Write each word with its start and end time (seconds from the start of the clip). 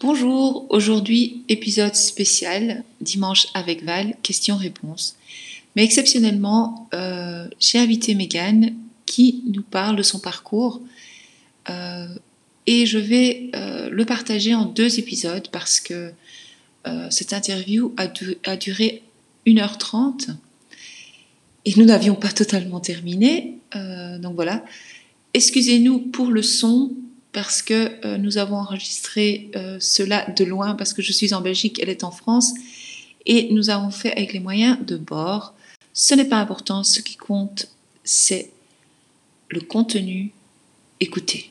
Bonjour, 0.00 0.66
aujourd'hui 0.70 1.42
épisode 1.48 1.96
spécial, 1.96 2.84
dimanche 3.00 3.48
avec 3.54 3.82
Val, 3.82 4.14
questions-réponses. 4.22 5.16
Mais 5.74 5.82
exceptionnellement, 5.82 6.88
euh, 6.94 7.48
j'ai 7.58 7.80
invité 7.80 8.14
Megan 8.14 8.76
qui 9.06 9.42
nous 9.52 9.64
parle 9.64 9.96
de 9.96 10.04
son 10.04 10.20
parcours 10.20 10.80
euh, 11.68 12.06
et 12.68 12.86
je 12.86 12.98
vais 12.98 13.50
euh, 13.56 13.90
le 13.90 14.04
partager 14.04 14.54
en 14.54 14.66
deux 14.66 15.00
épisodes 15.00 15.48
parce 15.50 15.80
que 15.80 16.12
cette 17.10 17.34
interview 17.34 17.92
a, 17.98 18.06
a, 18.44 18.56
duré 18.56 19.02
1h30 19.46 20.28
et 21.66 21.74
nous 21.76 21.84
n'avions 21.84 22.14
pas 22.14 22.30
totalement 22.30 22.80
terminé. 22.80 23.58
donc 23.74 24.36
voilà. 24.36 24.64
Excusez-nous 25.34 25.98
pour 25.98 26.28
le 26.30 26.40
son, 26.40 26.92
parce 27.32 27.62
que 27.62 28.04
euh, 28.06 28.18
nous 28.18 28.38
avons 28.38 28.56
enregistré 28.56 29.50
euh, 29.56 29.78
cela 29.80 30.26
de 30.30 30.44
loin, 30.44 30.74
parce 30.74 30.92
que 30.92 31.02
je 31.02 31.12
suis 31.12 31.34
en 31.34 31.40
Belgique, 31.40 31.78
elle 31.82 31.88
est 31.88 32.04
en 32.04 32.10
France, 32.10 32.54
et 33.26 33.52
nous 33.52 33.70
avons 33.70 33.90
fait 33.90 34.12
avec 34.12 34.32
les 34.32 34.40
moyens 34.40 34.78
de 34.84 34.96
bord. 34.96 35.54
Ce 35.92 36.14
n'est 36.14 36.24
pas 36.24 36.38
important, 36.38 36.84
ce 36.84 37.00
qui 37.00 37.16
compte, 37.16 37.68
c'est 38.04 38.50
le 39.48 39.60
contenu. 39.60 40.32
Écoutez. 41.00 41.50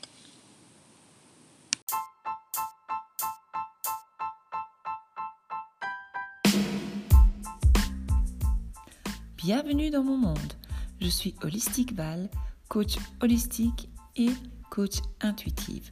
Bienvenue 9.38 9.90
dans 9.90 10.04
mon 10.04 10.18
monde. 10.18 10.54
Je 11.00 11.08
suis 11.08 11.34
Holistique 11.42 11.94
Val, 11.94 12.30
coach 12.68 12.96
holistique 13.22 13.88
et 14.18 14.30
coach 14.78 15.00
intuitive. 15.22 15.90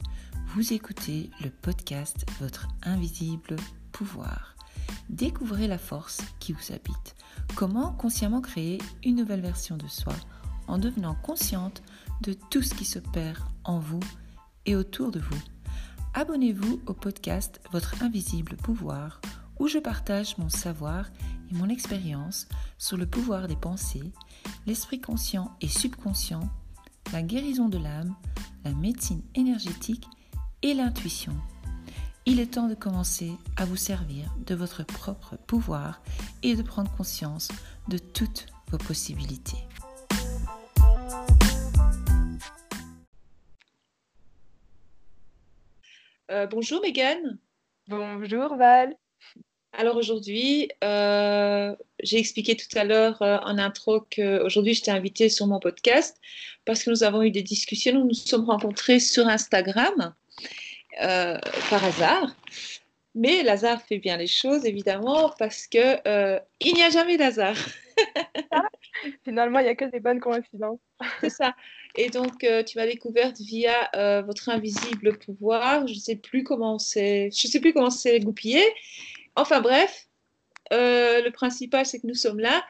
Vous 0.54 0.72
écoutez 0.72 1.32
le 1.42 1.50
podcast 1.50 2.24
Votre 2.40 2.68
invisible 2.84 3.56
pouvoir. 3.90 4.54
Découvrez 5.08 5.66
la 5.66 5.76
force 5.76 6.20
qui 6.38 6.52
vous 6.52 6.72
habite. 6.72 7.16
Comment 7.56 7.90
consciemment 7.94 8.40
créer 8.40 8.78
une 9.02 9.16
nouvelle 9.16 9.40
version 9.40 9.76
de 9.76 9.88
soi 9.88 10.12
en 10.68 10.78
devenant 10.78 11.16
consciente 11.16 11.82
de 12.20 12.32
tout 12.32 12.62
ce 12.62 12.74
qui 12.74 12.84
se 12.84 13.00
perd 13.00 13.40
en 13.64 13.80
vous 13.80 13.98
et 14.66 14.76
autour 14.76 15.10
de 15.10 15.18
vous. 15.18 15.42
Abonnez-vous 16.14 16.80
au 16.86 16.94
podcast 16.94 17.60
Votre 17.72 18.04
invisible 18.04 18.54
pouvoir 18.54 19.20
où 19.58 19.66
je 19.66 19.78
partage 19.78 20.38
mon 20.38 20.48
savoir 20.48 21.06
et 21.50 21.54
mon 21.54 21.68
expérience 21.70 22.46
sur 22.78 22.96
le 22.96 23.06
pouvoir 23.06 23.48
des 23.48 23.56
pensées, 23.56 24.12
l'esprit 24.64 25.00
conscient 25.00 25.56
et 25.60 25.66
subconscient, 25.66 26.48
la 27.12 27.22
guérison 27.22 27.68
de 27.68 27.78
l'âme, 27.78 28.14
la 28.66 28.72
médecine 28.72 29.22
énergétique 29.36 30.08
et 30.62 30.74
l'intuition. 30.74 31.32
Il 32.24 32.40
est 32.40 32.54
temps 32.54 32.66
de 32.66 32.74
commencer 32.74 33.30
à 33.56 33.64
vous 33.64 33.76
servir 33.76 34.34
de 34.44 34.56
votre 34.56 34.82
propre 34.82 35.36
pouvoir 35.46 36.02
et 36.42 36.56
de 36.56 36.62
prendre 36.62 36.90
conscience 36.96 37.48
de 37.86 37.96
toutes 37.96 38.46
vos 38.72 38.78
possibilités. 38.78 39.58
Euh, 46.32 46.48
bonjour 46.48 46.80
Megan. 46.82 47.38
Bonjour 47.86 48.56
Val. 48.56 48.96
Alors 49.72 49.96
aujourd'hui, 49.96 50.70
euh, 50.82 51.74
j'ai 52.02 52.18
expliqué 52.18 52.56
tout 52.56 52.78
à 52.78 52.84
l'heure 52.84 53.20
euh, 53.20 53.36
en 53.42 53.58
intro 53.58 54.00
qu'aujourd'hui 54.00 54.72
je 54.72 54.82
t'ai 54.82 54.90
invité 54.90 55.28
sur 55.28 55.46
mon 55.46 55.60
podcast 55.60 56.18
parce 56.64 56.82
que 56.82 56.90
nous 56.90 57.02
avons 57.02 57.22
eu 57.22 57.30
des 57.30 57.42
discussions, 57.42 57.92
nous 57.92 58.06
nous 58.06 58.14
sommes 58.14 58.46
rencontrés 58.46 59.00
sur 59.00 59.28
Instagram 59.28 60.14
euh, 61.02 61.38
par 61.68 61.84
hasard. 61.84 62.34
Mais 63.14 63.42
Lazare 63.42 63.80
fait 63.82 63.98
bien 63.98 64.16
les 64.18 64.26
choses, 64.26 64.66
évidemment, 64.66 65.32
parce 65.38 65.66
que 65.66 65.96
il 66.60 66.74
n'y 66.74 66.82
a 66.82 66.90
jamais 66.90 67.16
d'hasard. 67.16 67.56
Finalement, 69.24 69.58
il 69.60 69.62
n'y 69.62 69.70
a 69.70 69.74
que 69.74 69.86
des 69.86 70.00
bonnes 70.00 70.20
coïncidences. 70.20 70.80
C'est 71.20 71.30
ça. 71.30 71.54
Et 71.94 72.10
donc, 72.10 72.46
tu 72.66 72.78
m'as 72.78 72.86
découverte 72.86 73.40
via 73.40 74.22
votre 74.22 74.50
invisible 74.50 75.16
pouvoir. 75.16 75.86
Je 75.86 75.94
ne 75.94 75.98
sais 75.98 76.16
plus 76.16 76.44
comment 76.44 76.78
c'est, 76.78 77.30
je 77.30 77.46
sais 77.46 77.60
plus 77.60 77.72
comment 77.72 77.88
c'est 77.88 78.20
goupillé. 78.20 78.62
Enfin 79.36 79.60
bref, 79.60 80.08
euh, 80.72 81.22
le 81.22 81.30
principal, 81.30 81.86
c'est 81.86 82.00
que 82.00 82.06
nous 82.06 82.14
sommes 82.14 82.40
là. 82.40 82.64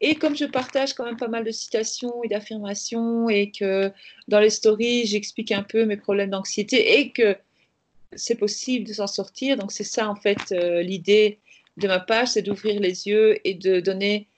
Et 0.00 0.16
comme 0.16 0.36
je 0.36 0.44
partage 0.44 0.94
quand 0.94 1.04
même 1.04 1.16
pas 1.16 1.28
mal 1.28 1.44
de 1.44 1.50
citations 1.50 2.22
et 2.24 2.28
d'affirmations 2.28 3.28
et 3.28 3.50
que 3.50 3.92
dans 4.28 4.40
les 4.40 4.50
stories, 4.50 5.06
j'explique 5.06 5.52
un 5.52 5.62
peu 5.62 5.84
mes 5.84 5.96
problèmes 5.96 6.30
d'anxiété 6.30 6.98
et 6.98 7.10
que 7.10 7.36
c'est 8.14 8.34
possible 8.36 8.86
de 8.86 8.92
s'en 8.92 9.06
sortir. 9.06 9.56
Donc 9.56 9.72
c'est 9.72 9.84
ça 9.84 10.08
en 10.08 10.16
fait 10.16 10.52
euh, 10.52 10.82
l'idée 10.82 11.38
de 11.76 11.88
ma 11.88 12.00
page, 12.00 12.28
c'est 12.28 12.42
d'ouvrir 12.42 12.80
les 12.80 13.08
yeux 13.08 13.38
et 13.46 13.54
de 13.54 13.80
donner 13.80 14.28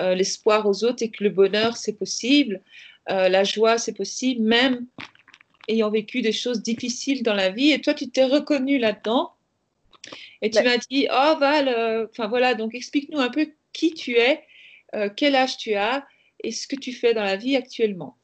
euh, 0.00 0.14
l'espoir 0.14 0.66
aux 0.66 0.84
autres 0.84 1.02
et 1.02 1.10
que 1.10 1.24
le 1.24 1.30
bonheur, 1.30 1.76
c'est 1.76 1.94
possible, 1.98 2.62
la 3.08 3.44
joie, 3.44 3.78
c'est 3.78 3.92
possible, 3.92 4.42
même 4.42 4.84
ayant 5.68 5.90
vécu 5.90 6.22
des 6.22 6.32
choses 6.32 6.62
difficiles 6.62 7.22
dans 7.22 7.34
la 7.34 7.50
vie. 7.50 7.70
Et 7.70 7.80
toi, 7.80 7.94
tu 7.94 8.10
t'es 8.10 8.24
reconnu 8.24 8.78
là-dedans. 8.78 9.35
Et 10.42 10.50
tu 10.50 10.62
bah 10.62 10.70
m'as 10.70 10.78
dit, 10.78 11.08
oh 11.10 11.34
Val, 11.38 11.68
euh, 11.68 12.06
enfin 12.10 12.28
voilà, 12.28 12.54
donc 12.54 12.74
explique-nous 12.74 13.20
un 13.20 13.30
peu 13.30 13.48
qui 13.72 13.94
tu 13.94 14.12
es, 14.12 14.44
euh, 14.94 15.08
quel 15.14 15.34
âge 15.34 15.56
tu 15.56 15.74
as 15.74 16.06
et 16.42 16.52
ce 16.52 16.66
que 16.66 16.76
tu 16.76 16.92
fais 16.92 17.14
dans 17.14 17.22
la 17.22 17.36
vie 17.36 17.56
actuellement. 17.56 18.16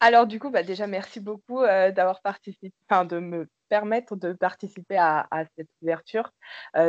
Alors 0.00 0.26
du 0.26 0.38
coup, 0.38 0.50
bah, 0.50 0.62
déjà 0.62 0.86
merci 0.86 1.20
beaucoup 1.20 1.62
euh, 1.62 1.90
d'avoir 1.90 2.20
participé, 2.22 2.72
enfin 2.88 3.04
de 3.04 3.18
me 3.18 3.48
permettre 3.68 4.16
de 4.16 4.32
participer 4.32 4.96
à, 4.96 5.26
à 5.30 5.44
cette 5.56 5.68
ouverture 5.82 6.32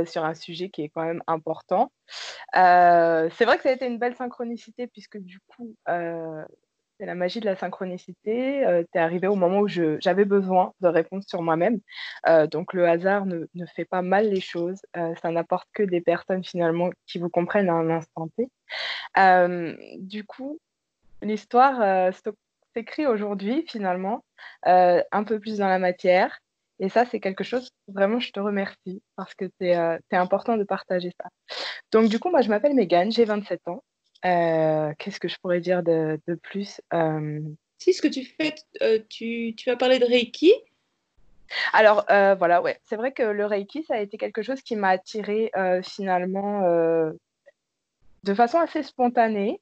sur 0.06 0.24
un 0.24 0.34
sujet 0.34 0.70
qui 0.70 0.84
est 0.84 0.88
quand 0.88 1.04
même 1.04 1.22
important. 1.28 1.92
c'est 2.54 3.46
vrai 3.46 3.58
que 3.58 3.64
ça 3.64 3.70
a 3.70 3.74
été 3.74 3.86
une 3.86 4.00
belle 4.00 4.16
synchronicité 4.16 4.88
puisque 4.88 5.18
du 5.18 5.42
coup, 5.42 5.76
c'est 7.00 7.06
la 7.06 7.16
magie 7.16 7.40
de 7.40 7.46
la 7.46 7.56
synchronicité. 7.56 8.66
Euh, 8.66 8.84
tu 8.92 8.98
es 8.98 9.02
arrivé 9.02 9.28
au 9.28 9.36
moment 9.36 9.62
où 9.62 9.68
j'avais 9.68 10.26
besoin 10.26 10.74
de 10.82 10.88
réponses 10.88 11.26
sur 11.28 11.42
moi-même. 11.42 11.80
Euh, 12.28 12.46
donc 12.46 12.74
le 12.74 12.88
hasard 12.88 13.26
ne, 13.26 13.46
fait 13.76 13.86
pas 13.86 14.02
mal 14.02 14.30
les 14.30 14.42
choses. 14.42 14.82
Euh, 14.98 15.16
ça 15.22 15.32
n'apporte 15.32 15.68
que 15.74 15.84
des 15.84 16.02
personnes 16.02 16.44
finalement 16.44 16.90
qui 17.08 17.20
vous 17.20 17.30
comprennent 17.30 17.70
à 17.70 17.74
un 17.74 17.90
instant 17.90 18.30
T. 18.38 18.50
du 20.00 20.26
coup, 20.26 20.60
l'histoire 21.22 22.12
s'écrit 22.76 23.08
aujourd'hui 23.08 23.66
finalement, 23.68 24.24
un 24.64 25.24
peu 25.26 25.40
plus 25.40 25.58
dans 25.60 25.68
la 25.68 25.80
matière. 25.80 26.40
Et 26.82 26.88
ça, 26.88 27.06
c'est 27.06 27.20
quelque 27.20 27.44
chose, 27.44 27.72
vraiment, 27.90 28.22
je 28.22 28.32
te 28.32 28.40
remercie 28.40 29.04
parce 29.18 29.36
que 29.36 29.46
c'est 29.60 29.76
important 30.14 30.56
de 30.56 30.64
partager 30.64 31.12
ça. 31.22 31.30
Donc, 31.92 32.10
du 32.10 32.20
coup, 32.20 32.30
moi, 32.30 32.42
je 32.42 32.48
m'appelle 32.48 32.74
Megan, 32.74 33.12
j'ai 33.12 33.26
27 33.26 33.68
ans. 33.68 33.84
Euh, 34.26 34.94
qu'est-ce 34.98 35.20
que 35.20 35.28
je 35.28 35.38
pourrais 35.40 35.62
dire 35.62 35.84
de, 35.84 36.20
plus 36.44 36.82
euh, 36.94 37.40
Si, 37.78 37.94
ce 37.94 38.02
que 38.02 38.08
tu 38.08 38.26
fais, 38.26 38.54
euh, 38.82 39.00
tu, 39.10 39.54
tu 39.56 39.70
as 39.70 39.78
parlé 39.78 40.00
de 40.00 40.06
Reiki. 40.06 40.54
Alors, 41.74 42.06
voilà, 42.08 42.62
ouais. 42.62 42.80
C'est 42.84 42.96
vrai 42.96 43.12
que 43.12 43.24
le 43.24 43.46
Reiki, 43.46 43.84
ça 43.84 43.96
a 43.96 44.00
été 44.00 44.18
quelque 44.18 44.44
chose 44.44 44.62
qui 44.62 44.76
m'a 44.76 44.90
attiré 44.90 45.52
finalement 45.84 46.62
de 48.24 48.34
façon 48.36 48.60
assez 48.60 48.84
spontanée, 48.84 49.60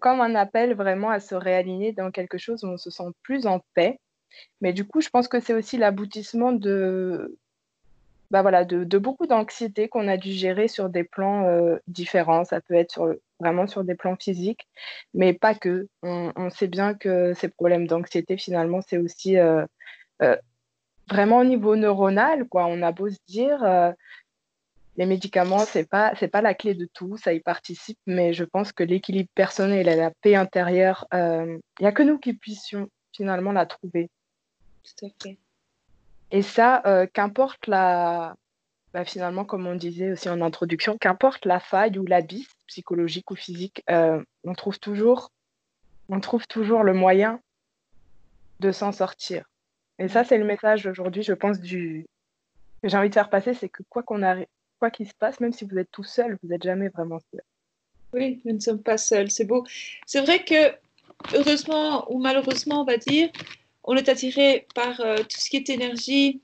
comme 0.00 0.22
un 0.22 0.34
appel 0.34 0.74
vraiment 0.74 1.10
à 1.10 1.20
se 1.20 1.34
réaligner 1.34 1.92
dans 1.92 2.10
quelque 2.10 2.38
chose 2.38 2.64
où 2.64 2.68
on 2.68 2.78
se 2.78 2.90
sent 2.90 3.10
plus 3.22 3.46
en 3.46 3.60
paix. 3.74 4.00
Mais 4.62 4.72
du 4.72 4.86
coup, 4.86 5.02
je 5.02 5.10
pense 5.10 5.28
que 5.28 5.38
c'est 5.38 5.52
aussi 5.52 5.76
l'aboutissement 5.76 6.52
de, 6.52 7.38
bah 8.30 8.40
voilà, 8.40 8.64
de, 8.64 8.82
de 8.84 8.96
beaucoup 8.96 9.26
d'anxiété 9.26 9.90
qu'on 9.90 10.08
a 10.08 10.16
dû 10.16 10.32
gérer 10.32 10.66
sur 10.66 10.88
des 10.88 11.04
plans 11.04 11.46
différents. 11.88 12.46
Ça 12.46 12.62
peut 12.62 12.72
être 12.72 12.92
sur 12.92 13.14
vraiment 13.42 13.66
sur 13.66 13.84
des 13.84 13.94
plans 13.94 14.16
physiques, 14.16 14.68
mais 15.14 15.32
pas 15.32 15.54
que. 15.54 15.88
On, 16.02 16.50
sait 16.50 16.68
bien 16.68 16.94
que 16.94 17.34
ces 17.34 17.48
problèmes 17.48 17.86
d'anxiété, 17.86 18.36
finalement, 18.36 18.80
c'est 18.80 18.98
aussi 18.98 19.36
euh, 19.36 19.64
euh, 20.22 20.36
vraiment 21.10 21.38
au 21.38 21.44
niveau 21.44 21.76
neuronal. 21.76 22.48
Quoi. 22.48 22.66
On 22.66 22.82
a 22.82 22.92
beau 22.92 23.10
se 23.10 23.18
dire, 23.26 23.62
euh, 23.64 23.92
les 24.96 25.06
médicaments, 25.06 25.60
ce 25.60 25.78
n'est 25.78 25.84
pas, 25.84 26.14
pas 26.14 26.42
la 26.42 26.54
clé 26.54 26.74
de 26.74 26.88
tout, 26.92 27.16
ça 27.16 27.32
y 27.32 27.40
participe, 27.40 27.98
mais 28.06 28.32
je 28.32 28.44
pense 28.44 28.72
que 28.72 28.84
l'équilibre 28.84 29.30
personnel 29.34 29.88
et 29.88 29.96
la 29.96 30.10
paix 30.22 30.36
intérieure, 30.36 31.06
il 31.12 31.60
n'y 31.80 31.86
a 31.86 31.92
que 31.92 32.02
nous 32.02 32.18
qui 32.18 32.34
puissions 32.34 32.88
finalement 33.12 33.52
la 33.52 33.66
trouver. 33.66 34.10
Tout 34.84 35.06
à 35.06 35.08
fait. 35.22 35.38
Et 36.30 36.42
ça, 36.42 36.82
qu'importe 37.12 37.66
la, 37.66 38.34
bah, 38.92 39.04
finalement, 39.04 39.44
comme 39.44 39.66
on 39.66 39.74
disait 39.74 40.12
aussi 40.12 40.28
en 40.28 40.40
introduction, 40.42 40.98
qu'importe 40.98 41.46
la 41.46 41.60
faille 41.60 41.98
ou 41.98 42.04
l'abysse 42.04 42.48
psychologique 42.66 43.30
ou 43.30 43.36
physique, 43.36 43.82
euh, 43.90 44.22
on, 44.44 44.54
trouve 44.54 44.78
toujours, 44.78 45.30
on 46.08 46.20
trouve 46.20 46.46
toujours 46.46 46.82
le 46.82 46.92
moyen 46.92 47.40
de 48.60 48.70
s'en 48.70 48.92
sortir. 48.92 49.44
Et 49.98 50.08
ça, 50.08 50.24
c'est 50.24 50.38
le 50.38 50.44
message 50.44 50.86
aujourd'hui, 50.86 51.22
je 51.22 51.32
pense, 51.32 51.58
que 51.58 51.66
j'ai 51.66 52.96
envie 52.96 53.08
de 53.08 53.14
faire 53.14 53.30
passer, 53.30 53.54
c'est 53.54 53.68
que 53.68 53.82
quoi 53.88 54.02
qu'on 54.02 54.22
arrive, 54.22 54.46
quoi 54.78 54.90
qu'il 54.90 55.08
se 55.08 55.14
passe, 55.14 55.40
même 55.40 55.52
si 55.52 55.64
vous 55.64 55.78
êtes 55.78 55.90
tout 55.90 56.04
seul, 56.04 56.38
vous 56.42 56.48
n'êtes 56.48 56.62
jamais 56.62 56.88
vraiment 56.88 57.20
seul. 57.30 57.42
Oui, 58.12 58.42
nous 58.44 58.54
ne 58.54 58.60
sommes 58.60 58.82
pas 58.82 58.98
seuls, 58.98 59.30
c'est 59.30 59.44
beau. 59.44 59.64
C'est 60.04 60.20
vrai 60.20 60.44
que, 60.44 60.72
heureusement 61.34 62.10
ou 62.12 62.18
malheureusement, 62.18 62.82
on 62.82 62.84
va 62.84 62.98
dire, 62.98 63.30
on 63.84 63.96
est 63.96 64.08
attiré 64.08 64.66
par 64.74 65.00
euh, 65.00 65.16
tout 65.16 65.40
ce 65.40 65.48
qui 65.48 65.56
est 65.56 65.70
énergie, 65.70 66.42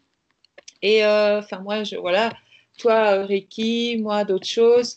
Et 0.83 1.05
enfin, 1.05 1.61
moi, 1.61 1.85
je, 1.85 1.97
voilà, 1.97 2.33
toi, 2.79 3.25
Reiki, 3.25 3.99
moi, 4.01 4.25
d'autres 4.25 4.47
choses 4.47 4.95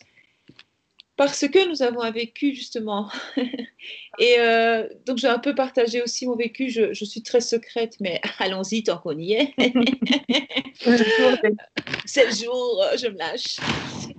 parce 1.16 1.46
que 1.46 1.68
nous 1.68 1.82
avons 1.82 2.00
un 2.00 2.10
vécu 2.10 2.54
justement. 2.54 3.08
et 4.18 4.36
euh, 4.38 4.88
donc 5.06 5.18
j'ai 5.18 5.28
un 5.28 5.38
peu 5.38 5.54
partagé 5.54 6.02
aussi 6.02 6.26
mon 6.26 6.34
vécu. 6.36 6.68
Je, 6.70 6.92
je 6.94 7.04
suis 7.04 7.22
très 7.22 7.40
secrète, 7.40 7.96
mais 8.00 8.20
allons-y 8.38 8.82
tant 8.82 8.98
qu'on 8.98 9.16
y 9.16 9.34
est. 9.34 9.54
C'est 12.06 12.26
le 12.26 12.34
jour, 12.34 12.82
euh, 12.82 12.96
je 12.96 13.06
me 13.08 13.18
lâche. 13.18 13.58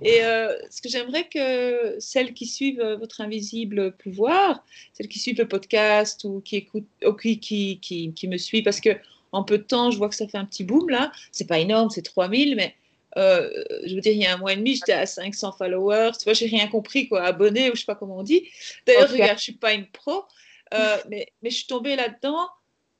Et 0.02 0.24
euh, 0.24 0.56
ce 0.70 0.80
que 0.80 0.88
j'aimerais 0.88 1.28
que 1.28 1.96
celles 1.98 2.32
qui 2.32 2.46
suivent 2.46 2.82
votre 2.98 3.20
invisible 3.20 3.92
pouvoir, 3.96 4.64
celles 4.92 5.08
qui 5.08 5.18
suivent 5.18 5.38
le 5.38 5.48
podcast 5.48 6.24
ou 6.24 6.40
qui 6.40 6.56
écoutent, 6.56 6.88
ou 7.04 7.12
qui, 7.12 7.38
qui, 7.38 7.80
qui, 7.80 8.12
qui 8.14 8.28
me 8.28 8.38
suivent, 8.38 8.64
parce 8.64 8.80
que 8.80 8.96
en 9.34 9.42
peu 9.42 9.58
de 9.58 9.64
temps, 9.64 9.90
je 9.90 9.98
vois 9.98 10.08
que 10.08 10.14
ça 10.14 10.28
fait 10.28 10.38
un 10.38 10.44
petit 10.44 10.64
boom 10.64 10.88
là. 10.88 11.12
C'est 11.32 11.46
pas 11.46 11.58
énorme, 11.58 11.90
c'est 11.90 12.02
3000, 12.02 12.54
mais 12.56 12.74
euh, 13.16 13.50
je 13.84 13.94
veux 13.94 14.00
dire, 14.00 14.12
il 14.12 14.22
y 14.22 14.26
a 14.26 14.34
un 14.34 14.36
mois 14.36 14.52
et 14.52 14.56
demi, 14.56 14.74
j'étais 14.76 14.92
à 14.92 15.06
500 15.06 15.52
followers. 15.52 16.12
Tu 16.18 16.24
vois, 16.24 16.32
j'ai 16.32 16.46
rien 16.46 16.68
compris, 16.68 17.08
quoi. 17.08 17.22
Abonné 17.22 17.70
ou 17.70 17.74
je 17.74 17.80
sais 17.80 17.86
pas 17.86 17.94
comment 17.94 18.18
on 18.18 18.22
dit. 18.22 18.48
D'ailleurs, 18.86 19.10
regarde, 19.10 19.38
je 19.38 19.44
suis 19.44 19.52
pas 19.52 19.72
une 19.74 19.86
pro, 19.86 20.24
euh, 20.72 20.96
mais, 21.08 21.32
mais 21.42 21.50
je 21.50 21.56
suis 21.56 21.66
tombée 21.66 21.96
là-dedans. 21.96 22.48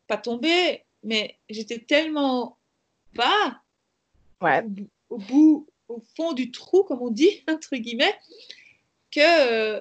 Pas 0.07 0.19
tombée, 0.19 0.83
mais 1.03 1.39
j'étais 1.49 1.79
tellement 1.79 2.59
bas, 3.15 3.61
ouais. 4.43 4.63
au, 5.09 5.19
bout, 5.19 5.67
au 5.89 6.03
fond 6.17 6.33
du 6.33 6.51
trou, 6.51 6.83
comme 6.85 7.01
on 7.01 7.11
dit, 7.11 7.43
entre 7.49 7.77
guillemets, 7.77 8.15
que 9.11 9.21
euh, 9.77 9.81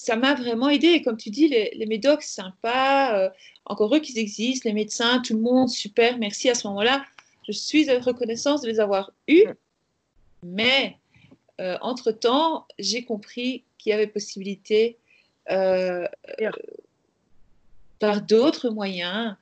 ça 0.00 0.16
m'a 0.16 0.34
vraiment 0.34 0.68
aidé. 0.68 0.88
Et 0.88 1.02
comme 1.02 1.16
tu 1.16 1.30
dis, 1.30 1.48
les, 1.48 1.72
les 1.74 1.86
médocs 1.86 2.22
sympas, 2.22 3.30
encore 3.64 3.94
eux 3.94 4.00
qui 4.00 4.18
existent, 4.18 4.68
les 4.68 4.74
médecins, 4.74 5.20
tout 5.20 5.34
le 5.34 5.40
monde, 5.40 5.68
super, 5.68 6.18
merci 6.18 6.48
à 6.48 6.54
ce 6.54 6.66
moment-là 6.68 7.04
je 7.48 7.52
suis 7.52 7.88
reconnaissante 7.90 8.62
de 8.62 8.68
les 8.68 8.78
avoir 8.78 9.12
eus, 9.26 9.46
mais 10.42 10.96
euh, 11.60 11.78
entre-temps, 11.80 12.66
j'ai 12.78 13.04
compris 13.04 13.64
qu'il 13.78 13.90
y 13.90 13.92
avait 13.94 14.06
possibilité 14.06 14.98
euh, 15.50 16.06
par 17.98 18.20
d'autres 18.20 18.68
moyens 18.68 19.34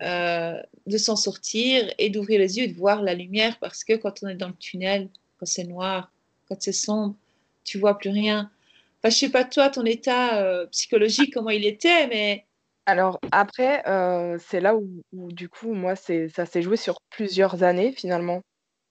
euh, 0.00 0.60
de 0.86 0.96
s'en 0.96 1.16
sortir 1.16 1.92
et 1.98 2.08
d'ouvrir 2.08 2.40
les 2.40 2.56
yeux 2.56 2.64
et 2.64 2.68
de 2.68 2.76
voir 2.76 3.02
la 3.02 3.14
lumière 3.14 3.58
parce 3.58 3.84
que 3.84 3.94
quand 3.94 4.22
on 4.22 4.28
est 4.28 4.36
dans 4.36 4.48
le 4.48 4.54
tunnel, 4.54 5.10
quand 5.38 5.46
c'est 5.46 5.64
noir, 5.64 6.10
quand 6.48 6.60
c'est 6.60 6.72
sombre, 6.72 7.14
tu 7.64 7.78
vois 7.78 7.98
plus 7.98 8.10
rien. 8.10 8.50
Enfin, 9.02 9.10
je 9.10 9.16
sais 9.16 9.30
pas 9.30 9.44
toi, 9.44 9.70
ton 9.70 9.84
état 9.84 10.66
psychologique, 10.70 11.32
comment 11.32 11.50
il 11.50 11.66
était, 11.66 12.06
mais 12.08 12.46
alors 12.90 13.20
après, 13.30 13.86
euh, 13.88 14.36
c'est 14.40 14.60
là 14.60 14.74
où, 14.74 15.32
du 15.32 15.48
coup, 15.48 15.74
moi, 15.74 15.94
ça 15.94 16.46
s'est 16.46 16.62
joué 16.62 16.76
sur 16.76 17.00
plusieurs 17.10 17.62
années 17.62 17.92
finalement, 17.92 18.42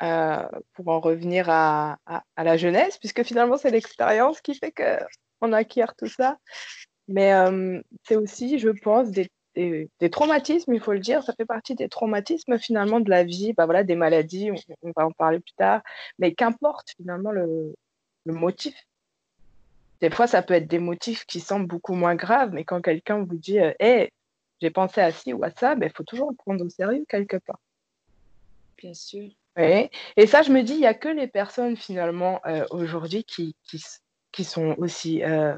euh, 0.03 0.47
pour 0.73 0.87
en 0.87 1.01
revenir 1.01 1.49
à, 1.49 1.97
la 2.37 2.57
jeunesse, 2.57 2.97
puisque 2.97 3.23
finalement, 3.23 3.57
c'est 3.57 3.71
l'expérience 3.71 4.39
qui 4.39 4.55
fait 4.55 4.73
qu'on 4.73 5.51
acquiert 5.53 5.95
tout 5.97 6.07
ça. 6.07 6.37
Mais 7.09 7.33
euh, 7.33 7.81
c'est 8.07 8.15
aussi, 8.15 8.59
je 8.59 8.69
pense, 8.69 9.09
des, 9.11 9.29
traumatismes, 10.11 10.73
il 10.73 10.79
faut 10.79 10.93
le 10.93 10.99
dire, 10.99 11.23
ça 11.23 11.33
fait 11.33 11.45
partie 11.45 11.75
des 11.75 11.89
traumatismes 11.89 12.57
finalement 12.57 13.01
de 13.01 13.09
la 13.09 13.25
vie, 13.25 13.51
bah 13.53 13.65
voilà, 13.65 13.83
des 13.83 13.95
maladies, 13.95 14.51
on, 14.83 14.91
va 14.95 15.07
en 15.07 15.11
parler 15.11 15.41
plus 15.41 15.55
tard, 15.57 15.81
mais 16.19 16.33
qu'importe 16.33 16.91
finalement 16.97 17.31
le 17.31 17.73
motif 18.25 18.75
des 20.01 20.09
fois, 20.09 20.27
ça 20.27 20.41
peut 20.41 20.53
être 20.53 20.67
des 20.67 20.79
motifs 20.79 21.25
qui 21.25 21.39
semblent 21.39 21.67
beaucoup 21.67 21.93
moins 21.93 22.15
graves, 22.15 22.51
mais 22.53 22.63
quand 22.63 22.81
quelqu'un 22.81 23.23
vous 23.23 23.37
dit 23.37 23.57
Hé, 23.57 23.75
euh, 23.81 24.07
j'ai 24.61 24.69
pensé 24.69 25.01
à 25.01 25.11
ci 25.11 25.33
ou 25.33 25.43
à 25.43 25.51
ça, 25.51 25.73
il 25.73 25.79
ben, 25.79 25.91
faut 25.93 26.03
toujours 26.03 26.31
le 26.31 26.35
prendre 26.35 26.63
au 26.63 26.69
sérieux 26.69 27.05
quelque 27.07 27.37
part. 27.37 27.59
Bien 28.77 28.93
sûr. 28.93 29.29
Et 29.57 30.25
ça, 30.25 30.41
je 30.41 30.51
me 30.51 30.63
dis, 30.63 30.73
il 30.73 30.79
n'y 30.79 30.87
a 30.87 30.93
que 30.93 31.09
les 31.09 31.27
personnes 31.27 31.75
finalement 31.75 32.39
euh, 32.45 32.65
aujourd'hui 32.69 33.25
qui, 33.25 33.57
qui, 34.31 34.43
sont 34.45 34.73
aussi, 34.77 35.21
euh, 35.21 35.53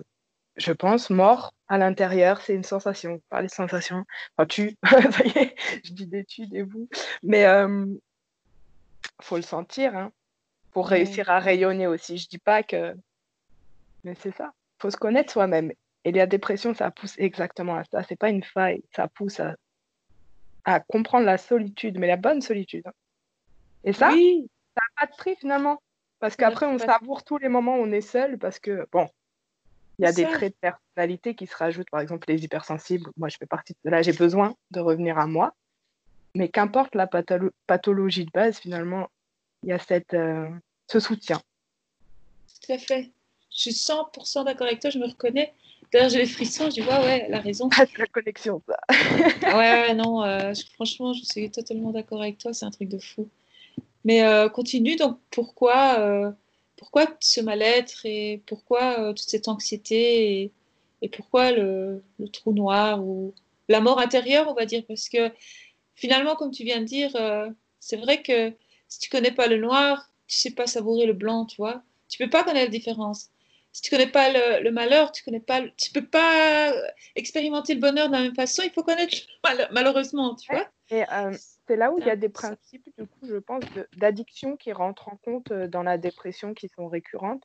je 0.55 0.71
pense, 0.71 1.11
morts 1.11 1.53
à 1.67 1.77
l'intérieur. 1.77 2.41
C'est 2.41 2.55
une 2.55 2.63
sensation, 2.63 3.21
pas 3.29 3.43
les 3.43 3.47
sensations. 3.47 4.05
Enfin, 4.35 4.47
tu, 4.47 4.75
ça 4.89 5.23
y 5.23 5.37
est, 5.37 5.55
je 5.83 5.93
dis 5.93 6.07
des 6.07 6.25
tu, 6.25 6.47
des 6.47 6.63
vous. 6.63 6.89
Mais 7.21 7.43
il 7.43 7.99
faut 9.21 9.35
le 9.35 9.43
sentir 9.43 9.95
hein, 9.95 10.11
pour 10.71 10.87
réussir 10.87 11.29
à 11.29 11.39
rayonner 11.39 11.85
aussi. 11.85 12.17
Je 12.17 12.27
dis 12.27 12.39
pas 12.39 12.63
que 12.63 12.95
mais 14.03 14.15
c'est 14.15 14.35
ça. 14.35 14.51
Il 14.79 14.81
faut 14.81 14.91
se 14.91 14.97
connaître 14.97 15.31
soi-même. 15.31 15.71
Et 16.03 16.11
la 16.11 16.25
dépression, 16.25 16.73
ça 16.73 16.89
pousse 16.91 17.15
exactement 17.19 17.75
à 17.75 17.83
ça. 17.83 18.03
C'est 18.03 18.15
pas 18.15 18.29
une 18.29 18.43
faille. 18.43 18.83
Ça 18.95 19.07
pousse 19.07 19.39
à, 20.63 20.79
comprendre 20.81 21.25
la 21.25 21.37
solitude, 21.37 21.99
mais 21.99 22.07
la 22.07 22.17
bonne 22.17 22.41
solitude. 22.41 22.83
Hein. 22.87 22.93
Et 23.83 23.93
ça, 23.93 24.09
ça 24.09 24.15
n'a 24.15 25.05
pas 25.05 25.05
de 25.11 25.15
prix 25.17 25.35
finalement. 25.35 25.81
Parce 26.19 26.35
qu'après, 26.35 26.67
on 26.67 26.77
savoure 26.77 27.23
tous 27.23 27.37
les 27.37 27.49
moments 27.49 27.77
où 27.77 27.81
on 27.81 27.91
est 27.91 28.01
seul 28.01 28.37
parce 28.37 28.59
que, 28.59 28.87
bon, 28.91 29.07
il 29.97 30.05
y 30.05 30.07
a 30.07 30.11
des 30.11 30.23
traits 30.23 30.53
de 30.53 30.59
personnalité 30.59 31.35
qui 31.35 31.47
se 31.47 31.55
rajoutent, 31.55 31.89
par 31.89 31.99
exemple 31.99 32.27
les 32.27 32.43
hypersensibles. 32.43 33.09
Moi, 33.17 33.29
je 33.29 33.37
fais 33.37 33.47
partie 33.47 33.75
de 33.83 33.89
là, 33.89 34.01
j'ai 34.01 34.13
besoin 34.13 34.55
de 34.69 34.79
revenir 34.79 35.17
à 35.17 35.27
moi. 35.27 35.53
Mais 36.35 36.49
qu'importe 36.49 36.95
la 36.95 37.07
pathologie 37.07 38.25
de 38.25 38.31
base, 38.31 38.57
finalement, 38.59 39.09
il 39.63 39.69
y 39.69 39.73
a 39.73 39.79
cette, 39.79 40.13
euh, 40.13 40.47
ce 40.87 40.99
soutien. 40.99 41.41
Tout 42.47 42.73
à 42.73 42.77
fait. 42.77 43.11
Je 43.51 43.59
suis 43.59 43.71
100% 43.71 44.45
d'accord 44.45 44.67
avec 44.67 44.79
toi, 44.79 44.89
je 44.89 44.99
me 44.99 45.07
reconnais. 45.07 45.53
D'ailleurs, 45.91 46.09
j'ai 46.09 46.19
les 46.19 46.25
frissons, 46.25 46.65
je 46.69 46.75
dis, 46.75 46.81
ouais, 46.81 46.87
ouais, 46.87 47.25
elle 47.27 47.33
a 47.33 47.41
raison. 47.41 47.69
Ah, 47.77 47.83
c'est 47.85 47.97
la 47.97 48.05
connexion, 48.05 48.61
ça. 48.65 48.79
ouais, 49.57 49.87
ouais, 49.87 49.93
non, 49.93 50.23
euh, 50.23 50.53
franchement, 50.75 51.13
je 51.13 51.23
suis 51.25 51.51
totalement 51.51 51.91
d'accord 51.91 52.21
avec 52.21 52.37
toi, 52.37 52.53
c'est 52.53 52.65
un 52.65 52.71
truc 52.71 52.87
de 52.87 52.97
fou. 52.97 53.27
Mais 54.05 54.23
euh, 54.23 54.47
continue, 54.47 54.95
donc 54.95 55.19
pourquoi, 55.31 55.99
euh, 55.99 56.31
pourquoi 56.77 57.07
ce 57.19 57.41
mal-être 57.41 58.05
et 58.05 58.41
pourquoi 58.45 59.13
toute 59.13 59.29
cette 59.29 59.49
anxiété 59.49 60.41
et, 60.43 60.51
et 61.01 61.09
pourquoi 61.09 61.51
le, 61.51 62.01
le, 62.19 62.27
trou 62.29 62.53
noir 62.53 63.03
ou 63.03 63.33
la 63.67 63.81
mort 63.81 63.99
intérieure, 63.99 64.47
on 64.47 64.53
va 64.53 64.65
dire, 64.65 64.83
parce 64.87 65.09
que 65.09 65.29
finalement, 65.95 66.35
comme 66.35 66.51
tu 66.51 66.63
viens 66.63 66.79
de 66.79 66.85
dire, 66.85 67.11
c'est 67.79 67.97
vrai 67.97 68.21
que 68.21 68.53
si 68.87 68.99
tu 68.99 69.09
connais 69.09 69.31
pas 69.31 69.47
le 69.47 69.57
noir, 69.57 70.09
tu 70.27 70.37
sais 70.37 70.51
pas 70.51 70.67
savourer 70.67 71.05
le 71.05 71.13
blanc, 71.13 71.45
tu 71.45 71.57
vois. 71.57 71.83
Tu 72.07 72.17
peux 72.17 72.29
pas 72.29 72.43
connaître 72.43 72.65
la 72.65 72.71
différence 72.71 73.30
si 73.71 73.81
tu 73.81 73.89
connais 73.89 74.11
pas 74.11 74.29
le, 74.61 74.69
malheur, 74.71 75.11
tu 75.11 75.23
connais 75.23 75.39
pas, 75.39 75.61
tu 75.77 75.91
peux 75.91 76.05
pas 76.05 76.73
expérimenter 77.15 77.73
le 77.73 77.79
bonheur 77.79 78.07
de 78.07 78.13
la 78.13 78.21
même 78.21 78.35
façon. 78.35 78.63
Il 78.63 78.71
faut 78.71 78.83
connaître 78.83 79.15
malheureusement, 79.71 80.35
tu 80.35 80.51
vois. 80.51 80.67
Et 80.89 81.03
euh, 81.03 81.33
c'est 81.67 81.77
là 81.77 81.91
où 81.93 81.99
il 81.99 82.05
y 82.05 82.09
a 82.09 82.17
des 82.17 82.27
principes, 82.27 82.89
du 82.97 83.07
coup, 83.07 83.25
je 83.25 83.37
pense, 83.37 83.63
d'addiction 83.95 84.57
qui 84.57 84.73
rentrent 84.73 85.07
en 85.07 85.15
compte 85.15 85.51
euh, 85.51 85.67
dans 85.67 85.83
la 85.83 85.97
dépression, 85.97 86.53
qui 86.53 86.67
sont 86.67 86.89
récurrentes. 86.89 87.43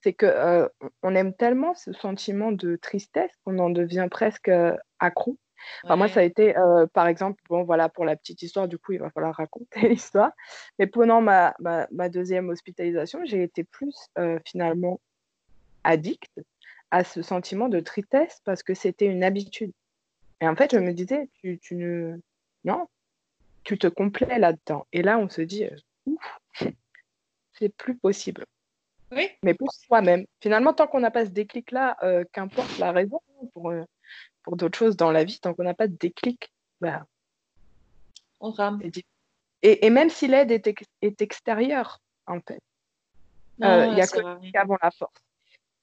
C'est 0.00 0.14
que 0.14 0.24
euh, 0.24 0.66
on 1.02 1.14
aime 1.14 1.34
tellement 1.34 1.74
ce 1.74 1.92
sentiment 1.92 2.52
de 2.52 2.76
tristesse 2.76 3.30
qu'on 3.44 3.58
en 3.58 3.68
devient 3.68 4.08
presque 4.10 4.50
accro. 4.98 5.36
Moi, 5.84 6.08
ça 6.08 6.20
a 6.20 6.22
été, 6.22 6.54
par 6.92 7.08
exemple, 7.08 7.42
bon, 7.48 7.64
voilà, 7.64 7.88
pour 7.88 8.04
la 8.04 8.14
petite 8.14 8.42
histoire, 8.42 8.68
du 8.68 8.78
coup, 8.78 8.92
il 8.92 9.00
va 9.00 9.10
falloir 9.10 9.34
raconter 9.34 9.80
l'histoire. 9.88 10.30
Mais 10.78 10.86
pendant 10.86 11.20
ma, 11.20 11.54
ma, 11.58 11.88
ma, 11.90 12.08
deuxième 12.08 12.50
hospitalisation, 12.50 13.20
j'ai 13.24 13.42
été 13.42 13.64
plus 13.64 13.94
finalement 14.44 15.00
addict 15.86 16.30
à 16.90 17.04
ce 17.04 17.22
sentiment 17.22 17.68
de 17.68 17.80
tristesse 17.80 18.40
parce 18.44 18.62
que 18.62 18.74
c'était 18.74 19.06
une 19.06 19.24
habitude. 19.24 19.72
Et 20.40 20.48
en 20.48 20.54
fait, 20.54 20.72
je 20.72 20.78
me 20.78 20.92
disais, 20.92 21.30
tu, 21.40 21.58
tu 21.58 21.74
ne. 21.76 22.18
Non, 22.64 22.86
tu 23.64 23.78
te 23.78 23.86
complais 23.86 24.38
là-dedans. 24.38 24.86
Et 24.92 25.02
là, 25.02 25.18
on 25.18 25.28
se 25.28 25.40
dit, 25.40 25.64
euh, 25.64 25.76
ouf, 26.06 26.40
c'est 27.58 27.70
plus 27.70 27.96
possible. 27.96 28.44
Oui. 29.12 29.28
Mais 29.42 29.54
pour 29.54 29.72
soi-même. 29.72 30.26
Finalement, 30.40 30.72
tant 30.72 30.86
qu'on 30.86 31.00
n'a 31.00 31.10
pas 31.10 31.24
ce 31.24 31.30
déclic-là, 31.30 31.96
euh, 32.02 32.24
qu'importe 32.32 32.78
la 32.78 32.92
raison 32.92 33.20
pour, 33.52 33.70
euh, 33.70 33.84
pour 34.42 34.56
d'autres 34.56 34.78
choses 34.78 34.96
dans 34.96 35.12
la 35.12 35.24
vie, 35.24 35.38
tant 35.40 35.54
qu'on 35.54 35.64
n'a 35.64 35.74
pas 35.74 35.88
de 35.88 35.96
déclic, 35.96 36.52
bah, 36.80 37.06
on 38.40 38.50
rame. 38.50 38.80
Et, 39.62 39.86
et, 39.86 39.90
même 39.90 40.10
si 40.10 40.28
l'aide 40.28 40.50
est, 40.50 40.66
est 41.02 41.22
extérieure, 41.22 42.00
en 42.26 42.40
fait, 42.40 42.60
il 43.58 43.96
y 43.96 44.00
a 44.00 44.06
que 44.06 44.58
avant 44.58 44.76
la 44.82 44.90
force. 44.90 45.22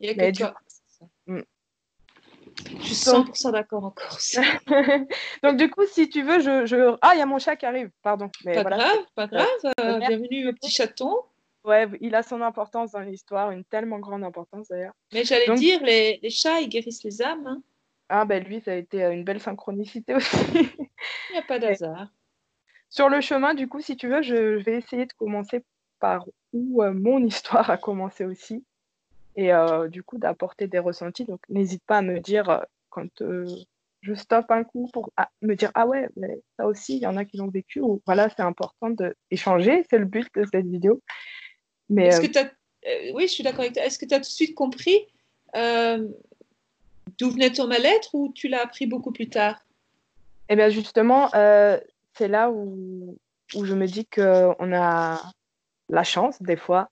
Il 0.04 0.10
y 0.10 0.22
a 0.22 0.32
que 0.32 0.38
toi. 0.38 0.54
Mm. 1.28 1.42
Je 2.82 2.84
suis 2.84 2.94
100% 2.94 3.52
d'accord 3.54 3.86
encore. 3.86 4.18
Donc, 5.44 5.58
du 5.58 5.70
coup, 5.70 5.86
si 5.88 6.10
tu 6.10 6.24
veux, 6.24 6.40
je. 6.40 6.66
je... 6.66 6.98
Ah, 7.02 7.16
il 7.16 7.20
y 7.20 7.22
a 7.22 7.26
mon 7.26 7.40
chat 7.40 7.56
qui 7.56 7.66
arrive, 7.66 7.90
pardon. 8.02 8.30
Mais 8.44 8.62
pas 8.62 8.70
grave, 8.70 9.06
pas 9.16 9.28
grave. 9.28 9.48
Euh, 9.80 10.00
bienvenue, 10.00 10.50
au 10.50 10.54
petit 10.54 10.70
chaton. 10.70 11.16
Ouais, 11.64 11.88
il 12.02 12.14
a 12.16 12.24
son 12.24 12.42
importance 12.42 12.92
dans 12.92 13.00
l'histoire, 13.00 13.52
une 13.52 13.64
tellement 13.64 14.00
grande 14.00 14.26
importance 14.26 14.68
d'ailleurs. 14.68 14.94
Mais 15.14 15.24
j'allais 15.24 15.56
dire, 15.56 15.82
les, 15.82 16.20
les, 16.22 16.30
chats, 16.30 16.60
ils 16.60 16.68
guérissent 16.68 17.04
les 17.06 17.22
âmes. 17.22 17.48
Hein. 17.48 17.62
Ah, 18.10 18.26
ben 18.26 18.44
lui, 18.44 18.60
ça 18.60 18.74
a 18.74 18.76
été 18.76 19.06
euh, 19.06 19.14
une 19.14 19.24
belle 19.24 19.40
synchronicité 19.40 20.14
aussi. 20.14 20.36
il 20.54 21.32
n'y 21.32 21.40
a 21.40 21.44
pas 21.44 21.60
d'hasard. 21.60 22.10
Sur 22.90 23.08
le 23.08 23.22
chemin, 23.22 23.54
du 23.54 23.70
coup, 23.70 23.80
si 23.80 23.96
tu 23.96 24.10
veux, 24.10 24.22
je, 24.22 24.62
vais 24.62 24.76
essayer 24.76 25.06
de 25.06 25.14
commencer 25.14 25.64
par 26.00 26.26
où 26.52 26.84
euh, 26.84 26.94
mon 26.94 27.24
histoire 27.24 27.70
a 27.70 27.78
commencé 27.78 28.26
aussi 28.26 28.66
et 29.36 29.54
euh, 29.54 29.88
du 29.88 30.04
coup 30.04 30.18
d'apporter 30.18 30.68
des 30.68 30.80
ressentis. 30.80 31.26
Donc 31.26 31.42
n'hésite 31.50 31.84
pas 31.86 32.00
à 32.00 32.02
me 32.02 32.20
dire 32.20 32.50
euh, 32.50 32.60
quand 32.90 33.22
euh, 33.22 33.48
je 34.02 34.14
stoppe 34.14 34.52
un 34.52 34.64
coup 34.64 34.90
pour 34.94 35.12
ah, 35.18 35.30
me 35.42 35.56
dire 35.56 35.72
ah 35.76 35.88
ouais, 35.88 36.10
mais 36.16 36.42
ça 36.58 36.68
aussi, 36.68 36.98
il 36.98 37.04
y 37.04 37.08
en 37.08 37.18
a 37.18 37.26
qui 37.26 37.38
l'ont 37.38 37.50
vécu. 37.50 37.80
Ou 37.80 38.02
voilà, 38.06 38.30
c'est 38.30 38.44
important 38.44 38.90
d'échanger. 39.32 39.86
C'est 39.90 39.98
le 39.98 40.06
but 40.06 40.28
de 40.36 40.46
cette 40.52 40.66
vidéo. 40.66 41.02
Mais 41.90 42.08
est-ce 42.08 42.22
que 42.22 42.40
euh, 42.40 43.12
oui, 43.14 43.28
je 43.28 43.34
suis 43.34 43.44
d'accord 43.44 43.62
avec 43.62 43.74
toi. 43.74 43.84
Est-ce 43.84 43.98
que 43.98 44.06
tu 44.06 44.14
as 44.14 44.18
tout 44.18 44.24
de 44.24 44.28
suite 44.28 44.56
compris 44.56 44.98
euh, 45.56 46.06
d'où 47.18 47.32
venait 47.32 47.52
ton 47.52 47.68
mal-être 47.68 48.14
ou 48.14 48.34
tu 48.34 48.50
l'as 48.50 48.62
appris 48.62 48.88
beaucoup 48.88 49.12
plus 49.12 49.30
tard? 49.30 49.66
Eh 50.50 50.58
bien, 50.58 50.68
justement, 50.68 51.30
c'est 51.30 52.28
là 52.28 52.52
où, 52.52 53.18
où, 53.56 53.66
je 53.66 53.74
me 53.74 53.88
dis 53.88 54.06
qu'on 54.06 54.74
a 54.74 55.22
la 55.90 56.04
chance, 56.04 56.42
des 56.42 56.56
fois, 56.56 56.90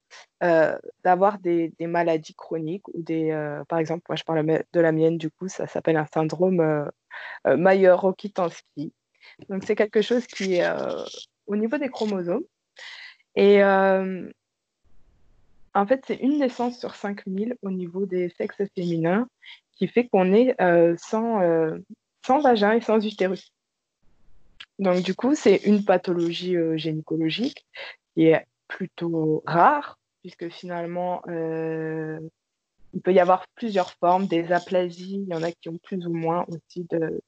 d'avoir 1.03 1.39
des, 1.39 1.73
maladies 1.79 2.35
chroniques 2.35 2.87
ou 2.89 3.01
des. 3.01 3.31
par 3.67 3.79
exemple, 3.79 4.03
moi, 4.09 4.15
je 4.15 4.23
parle 4.23 4.45
de 4.45 4.79
la 4.79 4.91
mienne, 4.91 5.17
du 5.17 5.29
coup, 5.29 5.47
ça 5.47 5.67
s'appelle 5.67 5.97
un 5.97 6.07
syndrome 6.13 6.89
Mayer-Rokitansky. 7.45 8.93
Donc, 9.49 9.63
c'est 9.65 9.75
quelque 9.75 10.01
chose 10.01 10.27
qui 10.27 10.55
est 10.55 10.69
au 11.47 11.55
niveau 11.55 11.77
des 11.77 11.89
chromosomes. 11.89 12.43
Et 13.35 13.63
en 15.73 15.85
fait, 15.85 16.03
c'est 16.05 16.15
une 16.15 16.39
naissance 16.39 16.79
sur 16.79 16.95
5000 16.95 17.55
au 17.61 17.71
niveau 17.71 18.05
des 18.05 18.29
sexes 18.37 18.63
féminins 18.75 19.27
qui 19.75 19.87
fait 19.87 20.07
qu'on 20.07 20.33
est 20.33 20.59
euh, 20.61 20.95
sans, 20.97 21.41
euh, 21.41 21.77
sans 22.25 22.39
vagin 22.39 22.73
et 22.73 22.81
sans 22.81 23.03
utérus. 23.05 23.53
Donc, 24.79 25.03
du 25.03 25.15
coup, 25.15 25.33
c'est 25.35 25.57
une 25.57 25.85
pathologie 25.85 26.57
euh, 26.57 26.77
gynécologique 26.77 27.65
qui 28.13 28.27
est 28.27 28.45
plutôt 28.71 29.43
rare, 29.45 29.99
puisque 30.21 30.49
finalement, 30.49 31.21
il 31.27 33.01
peut 33.03 33.13
y 33.13 33.19
avoir 33.19 33.45
plusieurs 33.55 33.91
formes, 33.93 34.27
des 34.27 34.51
aplasies, 34.51 35.23
il 35.27 35.29
y 35.29 35.35
en 35.35 35.43
a 35.43 35.51
qui 35.51 35.69
ont 35.69 35.77
plus 35.77 36.07
ou 36.07 36.13
moins 36.13 36.45
aussi 36.47 36.87
de, 36.89 37.21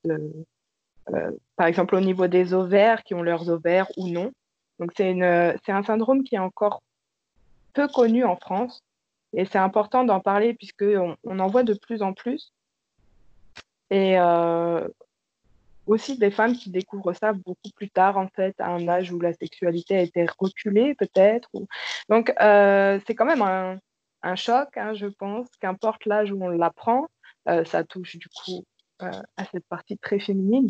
par 1.56 1.68
exemple, 1.68 1.96
au 1.96 2.02
niveau 2.02 2.28
des 2.28 2.54
ovaires, 2.54 3.04
qui 3.04 3.14
ont 3.14 3.22
leurs 3.22 3.50
ovaires 3.50 3.88
ou 3.98 4.08
non. 4.08 4.32
Donc, 4.80 4.92
c'est 4.96 5.12
un 5.12 5.84
syndrome 5.84 6.24
qui 6.24 6.36
est 6.36 6.40
encore 6.40 6.82
peu 7.74 7.88
connu 7.88 8.24
en 8.24 8.36
France. 8.36 8.84
Et 9.36 9.46
c'est 9.46 9.58
important 9.58 10.04
d'en 10.04 10.20
parler 10.20 10.54
puisqu'on 10.54 11.18
on 11.24 11.40
en 11.40 11.48
voit 11.48 11.64
de 11.64 11.74
plus 11.74 12.02
en 12.02 12.14
plus. 12.14 12.54
Et 13.90 14.20
euh, 14.20 14.88
aussi 15.88 16.18
des 16.18 16.32
femmes 16.32 16.54
qui 16.54 16.70
découvrent 16.70 17.14
ça 17.14 17.34
beaucoup 17.34 17.70
plus 17.76 17.90
tard, 17.90 18.18
en 18.18 18.28
fait, 18.30 18.56
à 18.60 18.70
un 18.70 18.88
âge 18.88 19.12
où 19.12 19.20
la 19.20 19.34
sexualité 19.34 19.98
a 19.98 20.02
été 20.02 20.26
reculée, 20.40 20.96
peut-être. 20.96 21.50
Donc, 22.10 22.34
euh, 22.42 23.00
c'est 23.06 23.16
quand 23.16 23.26
même 23.26 23.42
un, 23.42 24.36
choc, 24.36 24.78
hein, 24.78 24.94
je 24.94 25.08
pense, 25.08 25.48
qu'importe 25.60 26.06
l'âge 26.06 26.32
où 26.32 26.42
on 26.44 26.50
l'apprend, 26.50 27.08
euh, 27.50 27.66
ça 27.66 27.84
touche 27.84 28.18
du 28.18 28.28
coup 28.30 28.64
à 29.00 29.46
cette 29.52 29.68
partie 29.68 29.98
très 29.98 30.20
féminine. 30.20 30.70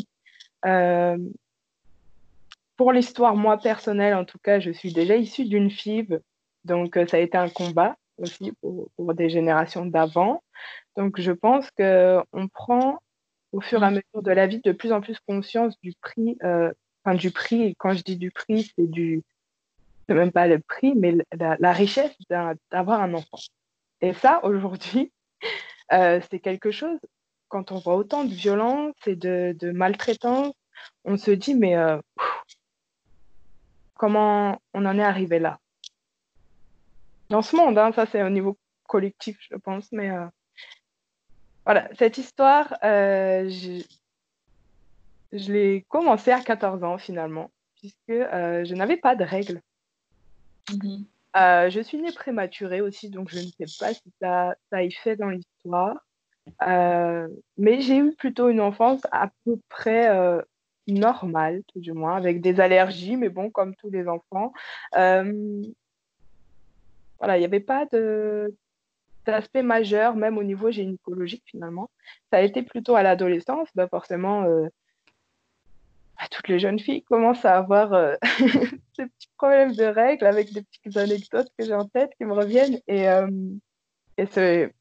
pour 2.76 2.92
l'histoire, 2.92 3.36
moi 3.36 3.58
personnelle, 3.58 4.14
en 4.14 4.24
tout 4.24 4.38
cas, 4.38 4.58
je 4.58 4.72
suis 4.72 4.92
déjà 4.92 5.16
issue 5.16 5.44
d'une 5.44 5.70
FIV 5.70 6.18
donc, 6.64 6.96
euh, 6.96 7.06
ça 7.06 7.18
a 7.18 7.20
été 7.20 7.36
un 7.36 7.48
combat 7.48 7.96
aussi 8.18 8.52
pour, 8.60 9.14
des 9.14 9.28
générations 9.28 9.86
d'avant. 9.86 10.42
Donc, 10.96 11.20
je 11.20 11.32
pense 11.32 11.70
qu'on 11.72 12.48
prend 12.52 13.00
au 13.54 13.60
fur 13.60 13.82
et 13.82 13.86
à 13.86 13.90
mesure 13.90 14.22
de 14.22 14.30
la 14.30 14.46
vie 14.46 14.60
de 14.60 14.72
plus 14.72 14.92
en 14.92 15.00
plus 15.00 15.18
conscience 15.26 15.80
du 15.80 15.92
prix, 16.00 16.36
euh, 16.42 16.72
enfin 17.04 17.14
du 17.14 17.30
prix, 17.30 17.62
et 17.62 17.74
quand 17.78 17.94
je 17.94 18.02
dis 18.02 18.16
du 18.16 18.30
prix, 18.30 18.72
c'est 18.76 18.90
du, 18.90 19.22
c'est 20.08 20.14
même 20.14 20.32
pas 20.32 20.46
le 20.46 20.58
prix, 20.58 20.94
mais 20.94 21.16
la, 21.32 21.72
richesse 21.72 22.16
d'avoir 22.70 23.00
un 23.00 23.14
enfant. 23.14 23.38
Et 24.00 24.12
ça, 24.12 24.40
aujourd'hui, 24.44 25.12
euh, 25.92 26.20
c'est 26.30 26.40
quelque 26.40 26.70
chose, 26.70 26.98
quand 27.48 27.72
on 27.72 27.78
voit 27.78 27.96
autant 27.96 28.24
de 28.24 28.32
violence 28.32 28.94
et 29.06 29.16
de, 29.16 29.54
de 29.58 29.70
maltraitance, 29.70 30.54
on 31.04 31.16
se 31.16 31.30
dit, 31.30 31.54
mais 31.54 31.76
comment 33.94 34.60
on 34.74 34.84
en 34.84 34.98
est 34.98 35.02
arrivé 35.02 35.38
là? 35.38 35.58
Dans 37.30 37.42
ce 37.42 37.56
monde. 37.56 37.78
Hein, 37.78 37.92
ça, 37.92 38.06
c'est 38.06 38.22
au 38.22 38.30
niveau 38.30 38.58
collectif, 38.86 39.38
je 39.50 39.56
pense. 39.56 39.90
Mais 39.92 40.10
euh, 40.10 40.26
voilà, 41.64 41.88
cette 41.98 42.18
histoire, 42.18 42.74
euh, 42.84 43.48
je, 43.48 43.82
l'ai 45.52 45.84
commencé 45.88 46.30
à 46.30 46.40
14 46.40 46.84
ans 46.84 46.98
finalement, 46.98 47.50
puisque 47.76 48.10
euh, 48.10 48.64
je 48.64 48.74
n'avais 48.74 48.96
pas 48.96 49.16
de 49.16 49.24
règles. 49.24 49.60
Mhm. 50.70 51.04
je 51.34 51.80
suis 51.82 51.98
née 51.98 52.12
prématurée 52.12 52.80
aussi, 52.80 53.10
donc 53.10 53.28
je 53.30 53.38
ne 53.38 53.66
sais 53.66 53.76
pas 53.78 53.92
si 53.92 54.12
ça, 54.20 54.54
ça 54.70 54.82
y 54.82 54.92
fait 54.92 55.16
dans 55.16 55.28
l'histoire. 55.28 55.96
mais 56.60 57.80
j'ai 57.80 57.98
eu 57.98 58.14
plutôt 58.14 58.48
une 58.48 58.60
enfance 58.60 59.02
à 59.10 59.30
peu 59.44 59.58
près 59.68 60.08
normale, 60.86 61.62
tout 61.72 61.80
du 61.80 61.92
moins, 61.92 62.16
avec 62.16 62.40
des 62.40 62.60
allergies, 62.60 63.16
mais 63.16 63.28
bon, 63.28 63.50
comme 63.50 63.74
tous 63.74 63.90
les 63.90 64.08
enfants 64.08 64.52
voilà, 67.24 67.38
il 67.38 67.40
n'y 67.40 67.46
avait 67.46 67.60
pas 67.60 67.86
d'aspect 69.26 69.62
majeur, 69.62 70.16
même 70.16 70.38
au 70.38 70.42
niveau 70.42 70.70
gynécologique 70.70 71.44
finalement. 71.46 71.90
Ça 72.30 72.38
a 72.38 72.42
été 72.42 72.62
plutôt 72.62 72.96
à 72.96 73.02
l'adolescence, 73.02 73.68
bah 73.74 73.88
forcément, 73.88 74.44
euh, 74.44 74.66
bah, 76.16 76.26
toutes 76.30 76.48
les 76.48 76.58
jeunes 76.58 76.78
filles 76.78 77.02
commencent 77.02 77.44
à 77.44 77.56
avoir 77.56 77.92
euh, 77.92 78.14
ces 78.96 79.06
petits 79.06 79.30
problèmes 79.36 79.74
de 79.74 79.84
règles 79.84 80.26
avec 80.26 80.52
des 80.52 80.62
petites 80.62 80.96
anecdotes 80.96 81.48
que 81.58 81.64
j'ai 81.64 81.74
en 81.74 81.86
tête 81.86 82.12
qui 82.16 82.24
me 82.24 82.34
reviennent. 82.34 82.80
Et, 82.86 83.08
euh, 83.08 83.28
et 84.18 84.26
c'est 84.26 84.72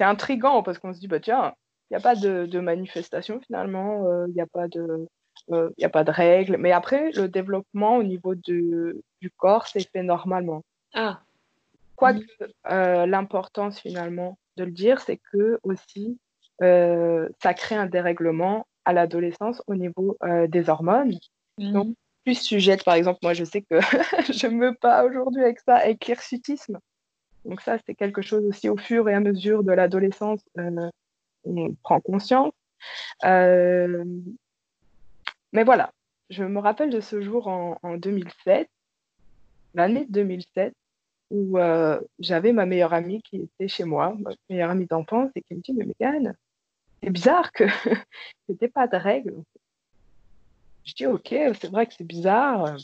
intriguant 0.00 0.62
parce 0.62 0.78
qu'on 0.78 0.94
se 0.94 1.00
dit, 1.00 1.08
bah 1.08 1.20
tiens, 1.20 1.54
il 1.90 1.94
n'y 1.94 1.98
a 1.98 2.00
pas 2.00 2.14
de, 2.14 2.46
de 2.46 2.60
manifestation 2.60 3.40
finalement, 3.40 4.24
il 4.26 4.32
n'y 4.32 4.40
a 4.40 4.46
pas 4.46 4.68
de... 4.68 5.06
il 5.48 5.84
a 5.84 5.88
pas 5.88 6.04
de 6.04 6.10
règles, 6.10 6.56
mais 6.56 6.72
après, 6.72 7.10
le 7.12 7.28
développement 7.28 7.96
au 7.96 8.02
niveau 8.02 8.34
du 8.34 9.02
corps 9.36 9.66
s'est 9.66 9.86
fait 9.92 10.02
normalement. 10.02 10.62
Ah, 10.94 11.20
Quoique 12.00 12.24
euh, 12.70 13.04
l'importance 13.04 13.78
finalement 13.78 14.38
de 14.56 14.64
le 14.64 14.70
dire, 14.70 15.02
c'est 15.02 15.20
que 15.32 15.60
aussi 15.62 16.18
euh, 16.62 17.28
ça 17.42 17.52
crée 17.52 17.74
un 17.74 17.84
dérèglement 17.84 18.66
à 18.86 18.94
l'adolescence 18.94 19.62
au 19.66 19.74
niveau 19.74 20.16
euh, 20.22 20.46
des 20.46 20.70
hormones. 20.70 21.18
Mhm. 21.58 21.72
Donc, 21.72 21.94
plus 22.24 22.40
sujette, 22.40 22.84
par 22.84 22.94
exemple, 22.94 23.18
moi 23.22 23.34
je 23.34 23.44
sais 23.44 23.60
que 23.60 23.80
je 24.32 24.46
me 24.46 24.74
bats 24.80 25.04
aujourd'hui 25.04 25.42
avec 25.42 25.60
ça, 25.60 25.76
avec 25.76 26.06
l'hirsutisme. 26.06 26.78
Donc 27.44 27.60
ça, 27.60 27.76
c'est 27.86 27.94
quelque 27.94 28.22
chose 28.22 28.46
aussi 28.46 28.70
au 28.70 28.78
fur 28.78 29.06
et 29.10 29.14
à 29.14 29.20
mesure 29.20 29.62
de 29.62 29.72
l'adolescence, 29.72 30.40
on 31.44 31.74
prend 31.82 32.00
conscience. 32.00 32.54
mais 33.22 33.92
voilà, 35.52 35.92
je 36.30 36.44
me 36.44 36.60
rappelle 36.60 36.88
de 36.88 37.00
ce 37.00 37.20
jour 37.20 37.48
en, 37.48 37.78
en 37.82 37.98
2007, 37.98 38.70
l'année 39.74 40.06
2007, 40.08 40.74
où 41.30 41.58
euh, 41.58 42.00
j'avais 42.18 42.52
ma 42.52 42.66
meilleure 42.66 42.92
amie 42.92 43.22
qui 43.22 43.36
était 43.36 43.68
chez 43.68 43.84
moi, 43.84 44.16
ma 44.18 44.30
meilleure 44.48 44.70
amie 44.70 44.86
d'enfance, 44.86 45.30
et 45.36 45.42
qui 45.42 45.54
me 45.54 45.60
dit 45.60 45.72
Mais 45.72 45.84
Mégane, 45.86 46.36
c'est 47.02 47.10
bizarre 47.10 47.52
que 47.52 47.64
c'était 48.48 48.68
pas 48.68 48.88
de 48.88 48.96
règles. 48.96 49.42
Je 50.84 50.94
dis 50.94 51.06
Ok, 51.06 51.28
c'est 51.28 51.70
vrai 51.70 51.86
que 51.86 51.94
c'est 51.94 52.04
bizarre. 52.04 52.76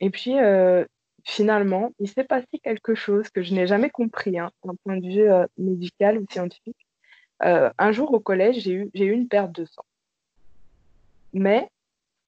Et 0.00 0.10
puis, 0.10 0.38
euh, 0.38 0.84
finalement, 1.24 1.92
il 1.98 2.08
s'est 2.08 2.24
passé 2.24 2.46
quelque 2.62 2.94
chose 2.94 3.28
que 3.30 3.42
je 3.42 3.54
n'ai 3.54 3.66
jamais 3.66 3.90
compris 3.90 4.38
hein, 4.38 4.50
d'un 4.64 4.74
point 4.84 4.96
de 4.96 5.06
vue 5.06 5.30
euh, 5.30 5.46
médical 5.56 6.18
ou 6.18 6.26
scientifique. 6.30 6.86
un 7.40 7.92
jour 7.92 8.12
au 8.12 8.20
collège, 8.20 8.60
j'ai 8.60 8.72
eu, 8.72 8.90
eu 8.94 9.10
une 9.10 9.28
perte 9.28 9.52
de 9.52 9.64
sang. 9.64 9.84
Mais 11.32 11.68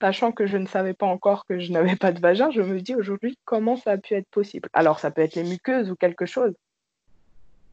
sachant 0.00 0.32
que 0.32 0.46
je 0.46 0.56
ne 0.56 0.66
savais 0.66 0.94
pas 0.94 1.06
encore 1.06 1.46
que 1.46 1.58
je 1.58 1.72
n'avais 1.72 1.96
pas 1.96 2.12
de 2.12 2.20
vagin, 2.20 2.50
je 2.50 2.62
me 2.62 2.80
dis 2.80 2.94
aujourd'hui 2.94 3.38
comment 3.44 3.76
ça 3.76 3.92
a 3.92 3.98
pu 3.98 4.14
être 4.14 4.28
possible. 4.28 4.68
Alors 4.72 4.98
ça 4.98 5.10
peut 5.10 5.22
être 5.22 5.34
les 5.34 5.44
muqueuses 5.44 5.90
ou 5.90 5.96
quelque 5.96 6.26
chose, 6.26 6.54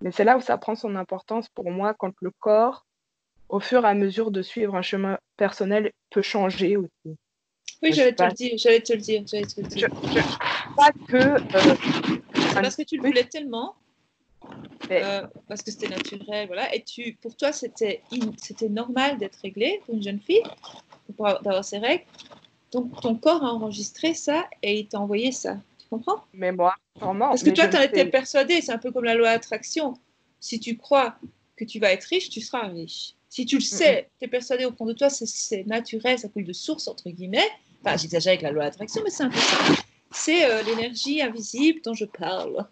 mais 0.02 0.12
c'est 0.12 0.24
là 0.24 0.38
où 0.38 0.42
ça 0.42 0.58
prend 0.58 0.76
son 0.76 0.96
importance 0.96 1.50
pour 1.50 1.72
moi 1.72 1.94
quand 1.94 2.14
le 2.22 2.32
corps, 2.40 2.86
au 3.50 3.60
fur 3.60 3.86
et 3.86 3.88
à 3.88 3.94
mesure 3.94 4.32
de 4.32 4.42
suivre 4.42 4.76
un 4.76 4.82
chemin 4.82 5.18
personnel, 5.38 5.92
peut 6.10 6.22
changer 6.22 6.78
aussi. 6.78 7.18
Oui, 7.84 7.94
j'allais 7.94 8.14
te, 8.14 8.24
le 8.24 8.32
dire, 8.32 8.54
j'allais 8.58 8.82
te 8.82 8.94
le 8.94 9.00
dire. 9.00 9.24
te 9.26 9.62
le 9.62 9.68
dire. 9.68 9.88
Je, 10.04 10.76
pas 10.76 10.92
que. 11.08 11.16
Euh, 11.18 11.76
c'est 12.34 12.62
parce 12.62 12.76
que 12.76 12.84
tu 12.84 12.98
le 12.98 13.04
voulais 13.04 13.24
tellement. 13.24 13.76
Euh, 14.92 15.28
parce 15.48 15.62
que 15.62 15.72
c'était 15.72 15.90
naturel, 15.90 16.48
voilà. 16.48 16.74
Et 16.74 16.84
tu, 16.84 17.18
pour 17.22 17.36
toi, 17.36 17.52
c'était, 17.52 18.02
c'était 18.38 18.70
normal 18.70 19.18
d'être 19.18 19.38
réglé 19.42 19.82
pour 19.86 19.96
une 19.96 20.04
jeune 20.04 20.20
fille? 20.20 20.44
D'avoir 21.18 21.64
ses 21.64 21.78
règles. 21.80 22.04
Donc, 22.72 23.00
ton 23.02 23.16
corps 23.16 23.44
a 23.44 23.54
enregistré 23.54 24.14
ça 24.14 24.46
et 24.62 24.80
il 24.80 24.88
t'a 24.88 25.00
envoyé 25.00 25.32
ça. 25.32 25.58
Tu 25.80 25.88
comprends? 25.90 26.24
Mais 26.34 26.52
moi, 26.52 26.76
vraiment. 27.00 27.30
Parce 27.30 27.44
que 27.44 27.50
toi, 27.50 27.68
tu 27.68 27.78
en 27.78 27.82
étais 27.82 28.06
persuadé. 28.06 28.62
C'est 28.62 28.74
un 28.74 28.78
peu 28.78 28.92
comme 28.92 29.06
la 29.06 29.16
loi 29.16 29.30
d'attraction. 29.30 29.94
Si 30.40 30.60
tu 30.60 30.78
crois 30.78 31.16
que 31.56 31.66
tu 31.66 31.80
vas 31.80 31.92
être 31.92 32.04
riche, 32.04 32.30
tu 32.30 32.42
seras 32.42 32.68
riche. 32.68 33.16
Si 33.30 33.46
tu 33.46 33.56
le 33.56 33.62
sais, 33.62 34.10
tu 34.20 34.26
es 34.26 34.28
persuadé 34.28 34.66
au 34.66 34.72
fond 34.72 34.86
de 34.86 34.94
toi, 34.94 35.10
c'est 35.10 35.66
naturel, 35.66 36.18
ça 36.18 36.30
coule 36.30 36.46
de 36.46 36.54
source, 36.54 36.88
entre 36.88 37.10
guillemets. 37.10 37.48
Enfin, 37.82 37.98
j'exagère 37.98 38.32
avec 38.32 38.42
la 38.42 38.52
loi 38.52 38.64
d'attraction, 38.64 39.02
mais 39.04 39.10
c'est 39.10 39.24
un 39.24 39.30
peu 39.30 39.38
ça. 39.38 39.58
c'est 40.12 40.46
euh, 40.46 40.64
l'énergie 40.64 41.22
invisible 41.22 41.82
dont 41.84 41.94
je 41.94 42.06
parle. 42.06 42.66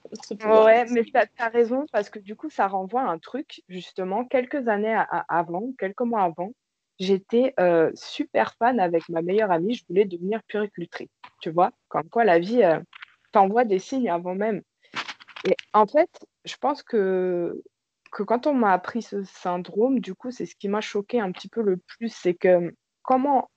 Ouais, 0.44 0.86
mais 0.90 1.04
tu 1.04 1.12
as, 1.16 1.50
raison, 1.50 1.86
parce 1.92 2.10
que 2.10 2.20
du 2.20 2.36
coup, 2.36 2.50
ça 2.50 2.68
renvoie 2.68 3.02
à 3.02 3.10
un 3.10 3.20
truc, 3.20 3.64
justement, 3.68 4.26
quelques 4.26 4.68
années 4.68 4.98
avant, 5.28 5.72
quelques 5.78 6.02
mois 6.02 6.24
avant, 6.24 6.52
j'étais 7.00 7.54
super 7.94 8.56
fan 8.56 8.80
avec 8.80 9.08
ma 9.10 9.22
meilleure 9.22 9.52
amie, 9.52 9.76
je 9.76 9.86
voulais 9.88 10.06
devenir 10.06 10.42
puricultrice. 10.44 11.10
Tu 11.42 11.50
vois, 11.50 11.72
comme 11.90 12.10
quoi 12.10 12.24
la 12.24 12.40
vie 12.40 12.64
t'envoie 13.32 13.66
des 13.66 13.80
signes 13.80 14.10
avant 14.10 14.36
même. 14.36 14.62
Et 15.48 15.56
en 15.74 15.86
fait, 15.86 16.10
je 16.46 16.56
pense 16.56 16.82
que, 16.82 17.62
que 18.12 18.24
quand 18.24 18.48
on 18.48 18.54
m'a 18.54 18.72
appris 18.72 19.02
ce 19.02 19.24
syndrome, 19.24 20.00
du 20.00 20.16
coup, 20.16 20.32
c'est 20.32 20.46
ce 20.46 20.56
qui 20.56 20.70
m'a 20.70 20.82
choqué 20.82 21.20
un 21.20 21.32
petit 21.32 21.50
peu 21.50 21.62
le 21.62 21.78
plus, 21.78 22.10
c'est 22.10 22.34
que 22.34 22.74
comment 23.04 23.50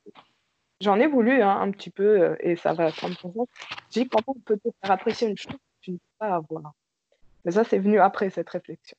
j'en 0.80 1.00
ai 1.00 1.06
voulu 1.06 1.40
hein, 1.40 1.60
un 1.60 1.70
petit 1.70 1.90
peu, 1.90 2.36
et 2.40 2.56
ça 2.56 2.72
va 2.72 2.92
prendre 2.92 3.16
son 3.18 3.30
temps. 3.32 3.48
J'ai 3.90 4.02
dit 4.02 4.08
comment 4.08 4.36
on 4.36 4.40
peut 4.40 4.58
te 4.58 4.68
faire 4.82 4.90
apprécier 4.90 5.28
une 5.28 5.38
chose 5.38 5.52
que 5.52 5.80
tu 5.80 5.90
ne 5.92 5.96
peux 5.96 6.02
pas 6.18 6.34
avoir? 6.34 6.72
Mais 7.44 7.52
ça, 7.52 7.64
c'est 7.64 7.78
venu 7.78 7.98
après 8.00 8.30
cette 8.30 8.50
réflexion. 8.50 8.96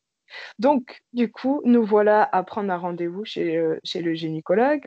Donc, 0.60 1.02
du 1.14 1.32
coup, 1.32 1.62
nous 1.66 1.86
voilà 1.86 2.28
à 2.32 2.44
prendre 2.44 2.72
un 2.72 2.78
rendez-vous 2.78 3.26
chez, 3.26 3.58
euh, 3.58 3.80
chez 3.84 4.02
le 4.02 4.14
gynécologue 4.14 4.84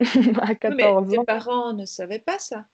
à 0.40 0.54
14 0.54 1.06
mais 1.08 1.16
tes 1.16 1.24
parents 1.24 1.72
ne 1.72 1.84
savaient 1.84 2.20
pas 2.20 2.38
ça. 2.38 2.66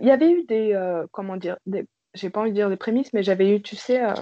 Il 0.00 0.06
y 0.06 0.10
avait 0.10 0.30
eu 0.30 0.44
des, 0.44 0.72
euh, 0.72 1.06
comment 1.12 1.36
dire, 1.36 1.56
des, 1.66 1.86
j'ai 2.14 2.30
pas 2.30 2.40
envie 2.40 2.50
de 2.50 2.56
dire 2.56 2.70
des 2.70 2.76
prémices, 2.76 3.12
mais 3.12 3.22
j'avais 3.22 3.54
eu, 3.54 3.62
tu 3.62 3.76
sais, 3.76 4.02
euh, 4.02 4.14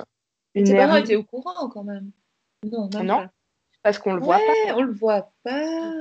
une 0.54 0.64
tes 0.64 0.76
parents 0.76 0.96
étaient 0.96 1.16
au 1.16 1.24
courant 1.24 1.68
quand 1.68 1.84
même. 1.84 2.10
Non, 2.64 2.88
non 3.02 3.28
parce 3.82 3.98
qu'on 3.98 4.14
le 4.14 4.20
voit 4.20 4.38
pas. 4.38 4.74
On 4.74 4.82
le 4.82 4.92
voit 4.92 5.32
pas. 5.42 5.92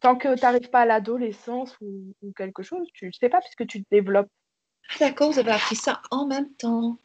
Tant 0.00 0.16
que 0.16 0.34
tu 0.34 0.42
n'arrives 0.42 0.70
pas 0.70 0.80
à 0.80 0.86
l'adolescence 0.86 1.76
ou, 1.80 2.14
ou, 2.22 2.32
quelque 2.32 2.62
chose, 2.62 2.86
tu 2.94 3.06
ne 3.06 3.12
sais 3.12 3.28
pas 3.28 3.40
puisque 3.40 3.66
tu 3.66 3.82
te 3.82 3.88
développes. 3.90 4.30
D'accord, 4.98 5.32
vous 5.32 5.38
avez 5.38 5.50
appris 5.50 5.76
ça 5.76 6.00
en 6.10 6.26
même 6.26 6.52
temps. 6.54 6.98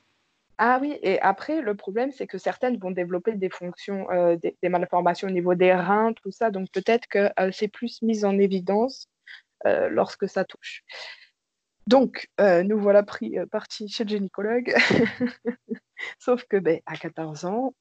Ah 0.57 0.77
oui, 0.81 0.97
et 1.01 1.19
après, 1.21 1.61
le 1.61 1.75
problème, 1.75 2.11
c'est 2.11 2.27
que 2.27 2.37
certaines 2.37 2.77
vont 2.77 2.91
développer 2.91 3.33
des 3.33 3.49
fonctions, 3.49 4.07
des, 4.41 4.69
malformations 4.69 5.27
au 5.27 5.31
niveau 5.31 5.55
des 5.55 5.73
reins, 5.73 6.13
tout 6.13 6.31
ça. 6.31 6.51
Donc 6.51 6.69
peut-être 6.71 7.07
que 7.07 7.29
c'est 7.51 7.67
plus 7.67 8.01
mis 8.01 8.23
en 8.23 8.37
évidence 8.37 9.07
lorsque 9.65 10.29
ça 10.29 10.45
touche. 10.45 10.83
Donc, 11.87 12.29
nous 12.39 12.79
voilà 12.79 13.03
pris, 13.03 13.35
partis 13.51 13.89
chez 13.89 14.03
le 14.03 14.09
gynécologue. 14.09 14.73
Sauf 16.19 16.43
que 16.45 16.57
ben, 16.57 16.79
à 16.85 16.95
14 16.97 17.45
ans, 17.45 17.73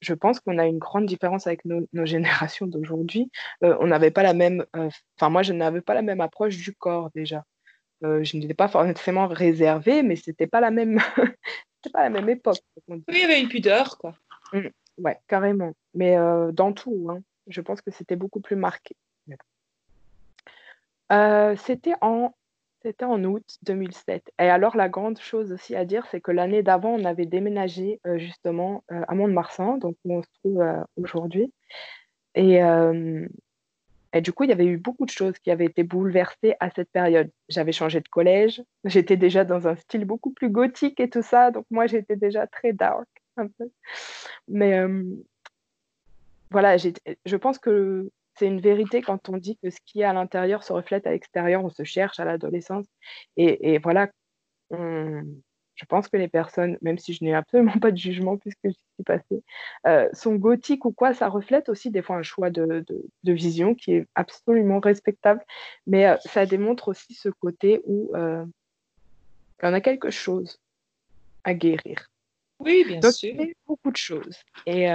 je 0.00 0.14
pense 0.14 0.40
qu'on 0.40 0.58
a 0.58 0.66
une 0.66 0.78
grande 0.78 1.06
différence 1.06 1.46
avec 1.46 1.64
nos 1.64 2.06
générations 2.06 2.66
d'aujourd'hui. 2.66 3.30
on 3.62 3.86
n'avait 3.86 4.10
pas 4.10 4.22
la 4.22 4.34
même, 4.34 4.66
enfin 5.16 5.30
moi, 5.30 5.42
je 5.42 5.54
n'avais 5.54 5.80
pas 5.80 5.94
la 5.94 6.02
même 6.02 6.20
approche 6.20 6.56
du 6.58 6.74
corps 6.74 7.10
déjà. 7.14 7.44
Euh, 8.04 8.22
je 8.22 8.36
n'étais 8.36 8.54
pas 8.54 8.68
forcément 8.68 9.26
réservée, 9.26 10.02
mais 10.02 10.16
c'était 10.16 10.46
pas 10.46 10.60
la 10.60 10.70
même, 10.70 10.98
c'était 11.82 11.92
pas 11.92 12.02
la 12.02 12.10
même 12.10 12.28
époque. 12.28 12.60
Oui, 12.88 13.02
il 13.08 13.18
y 13.18 13.24
avait 13.24 13.40
une 13.40 13.48
pudeur, 13.48 13.96
quoi. 13.96 14.14
Mmh, 14.52 14.68
ouais, 14.98 15.18
carrément. 15.26 15.72
Mais 15.94 16.16
euh, 16.18 16.52
dans 16.52 16.72
tout, 16.72 17.08
hein, 17.10 17.20
je 17.46 17.60
pense 17.62 17.80
que 17.80 17.90
c'était 17.90 18.16
beaucoup 18.16 18.40
plus 18.40 18.56
marqué. 18.56 18.94
Euh, 21.12 21.54
c'était 21.56 21.94
en 22.00 22.34
c'était 22.82 23.04
en 23.04 23.22
août 23.24 23.44
2007. 23.62 24.30
Et 24.38 24.50
alors, 24.50 24.76
la 24.76 24.90
grande 24.90 25.18
chose 25.18 25.52
aussi 25.52 25.74
à 25.74 25.86
dire, 25.86 26.06
c'est 26.10 26.20
que 26.20 26.32
l'année 26.32 26.62
d'avant, 26.62 26.90
on 26.90 27.04
avait 27.06 27.24
déménagé 27.24 27.98
justement 28.16 28.84
à 28.88 29.14
Mont-de-Marsan, 29.14 29.78
donc 29.78 29.96
où 30.04 30.16
on 30.16 30.22
se 30.22 30.28
trouve 30.40 30.62
aujourd'hui. 30.98 31.50
Et, 32.34 32.60
et 34.14 34.20
du 34.20 34.32
coup, 34.32 34.44
il 34.44 34.50
y 34.50 34.52
avait 34.52 34.66
eu 34.66 34.78
beaucoup 34.78 35.04
de 35.04 35.10
choses 35.10 35.38
qui 35.40 35.50
avaient 35.50 35.66
été 35.66 35.82
bouleversées 35.82 36.54
à 36.60 36.70
cette 36.70 36.90
période. 36.90 37.30
J'avais 37.48 37.72
changé 37.72 38.00
de 38.00 38.08
collège, 38.08 38.62
j'étais 38.84 39.16
déjà 39.16 39.44
dans 39.44 39.66
un 39.66 39.76
style 39.76 40.04
beaucoup 40.04 40.30
plus 40.30 40.48
gothique 40.48 41.00
et 41.00 41.10
tout 41.10 41.22
ça, 41.22 41.50
donc 41.50 41.66
moi 41.70 41.86
j'étais 41.86 42.16
déjà 42.16 42.46
très 42.46 42.72
dark. 42.72 43.08
Mais 44.48 44.78
euh, 44.78 45.02
voilà, 46.50 46.76
je 46.78 47.36
pense 47.36 47.58
que 47.58 48.08
c'est 48.36 48.46
une 48.46 48.60
vérité 48.60 49.02
quand 49.02 49.28
on 49.28 49.36
dit 49.36 49.56
que 49.62 49.70
ce 49.70 49.78
qui 49.84 50.00
est 50.00 50.04
à 50.04 50.12
l'intérieur 50.12 50.62
se 50.62 50.72
reflète 50.72 51.06
à 51.06 51.10
l'extérieur, 51.10 51.64
on 51.64 51.70
se 51.70 51.82
cherche 51.84 52.20
à 52.20 52.24
l'adolescence. 52.24 52.86
Et, 53.36 53.78
voilà, 53.78 54.08
je 55.74 55.84
pense 55.86 56.08
que 56.08 56.16
les 56.16 56.28
personnes, 56.28 56.78
même 56.82 56.98
si 56.98 57.12
je 57.14 57.24
n'ai 57.24 57.34
absolument 57.34 57.74
pas 57.80 57.90
de 57.90 57.96
jugement 57.96 58.36
puisque 58.36 58.60
je 58.64 58.70
suis 58.70 59.04
passée, 59.04 59.42
euh, 59.86 60.08
sont 60.12 60.36
gothiques 60.36 60.84
ou 60.84 60.92
quoi, 60.92 61.14
ça 61.14 61.28
reflète 61.28 61.68
aussi 61.68 61.90
des 61.90 62.02
fois 62.02 62.16
un 62.16 62.22
choix 62.22 62.50
de, 62.50 62.84
vision 63.24 63.74
qui 63.74 63.92
est 63.92 64.06
absolument 64.14 64.80
respectable, 64.80 65.44
mais 65.86 66.06
euh, 66.06 66.16
ça 66.24 66.46
démontre 66.46 66.88
aussi 66.88 67.14
ce 67.14 67.28
côté 67.28 67.80
où 67.84 68.10
euh, 68.14 68.44
on 69.62 69.72
a 69.72 69.80
quelque 69.80 70.10
chose 70.10 70.60
à 71.42 71.54
guérir. 71.54 72.10
Oui, 72.60 72.84
bien 72.86 73.00
sûr. 73.10 73.34
Beaucoup 73.66 73.90
de 73.90 73.96
choses. 73.96 74.38
Et, 74.66 74.86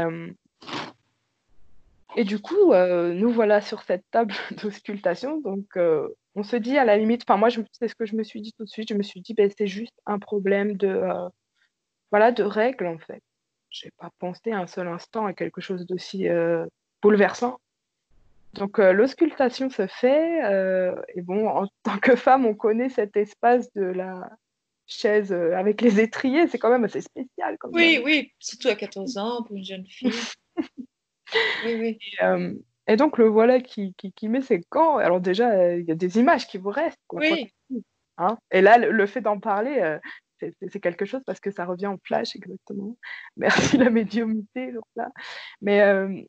et 2.15 2.23
du 2.23 2.39
coup, 2.39 2.73
nous 2.73 3.29
voilà 3.29 3.61
sur 3.61 3.83
cette 3.83 4.05
table 4.09 4.33
d'auscultation. 4.63 5.41
Donc, 5.41 5.77
on 6.35 6.43
se 6.43 6.55
dit 6.55 6.77
à 6.77 6.85
la 6.85 6.97
limite, 6.97 7.23
enfin 7.27 7.37
moi 7.37 7.49
c'est 7.71 7.87
ce 7.87 7.95
que 7.95 8.05
je 8.05 8.15
me 8.15 8.23
suis 8.23 8.41
dit 8.41 8.53
tout 8.53 8.63
de 8.63 8.69
suite, 8.69 8.89
je 8.89 8.93
me 8.93 9.03
suis 9.03 9.21
dit 9.21 9.33
ben, 9.33 9.49
c'est 9.55 9.67
juste 9.67 9.95
un 10.05 10.19
problème 10.19 10.77
de 10.77 10.87
euh, 10.87 11.29
voilà 12.11 12.31
de 12.31 12.43
règles 12.43 12.87
en 12.87 12.97
fait. 12.99 13.21
Je 13.69 13.85
n'ai 13.85 13.91
pas 13.97 14.09
pensé 14.19 14.51
un 14.51 14.67
seul 14.67 14.87
instant 14.87 15.25
à 15.25 15.33
quelque 15.33 15.61
chose 15.61 15.85
d'aussi 15.85 16.27
euh, 16.27 16.65
bouleversant. 17.01 17.59
Donc 18.53 18.79
euh, 18.79 18.93
l'auscultation 18.93 19.69
se 19.69 19.85
fait 19.87 20.93
et 21.15 21.21
bon 21.21 21.47
en 21.47 21.67
tant 21.83 21.97
que 21.97 22.15
femme 22.15 22.45
on 22.45 22.55
connaît 22.55 22.89
cet 22.89 23.15
espace 23.17 23.71
de 23.73 23.83
la 23.83 24.29
chaise 24.87 25.31
avec 25.31 25.81
les 25.81 25.99
étriers, 25.99 26.47
c'est 26.47 26.57
quand 26.57 26.71
même 26.71 26.83
assez 26.83 27.01
spécial. 27.01 27.57
oui 27.71 28.01
oui, 28.03 28.33
surtout 28.39 28.69
à 28.69 28.75
14 28.75 29.17
ans 29.17 29.43
pour 29.43 29.55
une 29.55 29.63
jeune 29.63 29.85
fille. 29.85 30.11
oui 31.65 31.75
oui. 31.75 31.99
Et 32.21 32.25
donc, 32.97 33.17
le 33.17 33.27
voilà 33.27 33.59
qui, 33.59 33.93
qui, 33.93 34.29
met 34.29 34.41
ses 34.41 34.61
gants. 34.71 34.97
Alors, 34.97 35.21
déjà, 35.21 35.51
euh, 35.51 35.79
il 35.79 35.85
y 35.85 35.91
a 35.91 35.95
des 35.95 36.17
images 36.17 36.47
qui 36.47 36.57
vous 36.57 36.69
restent. 36.69 36.99
oui. 37.13 37.51
Hein 38.21 38.37
et 38.51 38.59
là, 38.59 38.77
le, 38.77 39.05
fait 39.05 39.21
d'en 39.21 39.39
parler, 39.39 39.79
euh, 39.79 39.97
c'est 40.67 40.81
quelque 40.81 41.05
chose 41.05 41.21
parce 41.25 41.39
que 41.39 41.51
ça 41.51 41.63
revient 41.63 41.87
en 41.87 41.97
flash, 42.03 42.35
exactement. 42.35 42.97
Merci 43.37 43.77
la 43.77 43.89
médiumité. 43.89 44.73
là. 44.97 45.09
Mais 45.61 45.81
euh, 45.81 46.21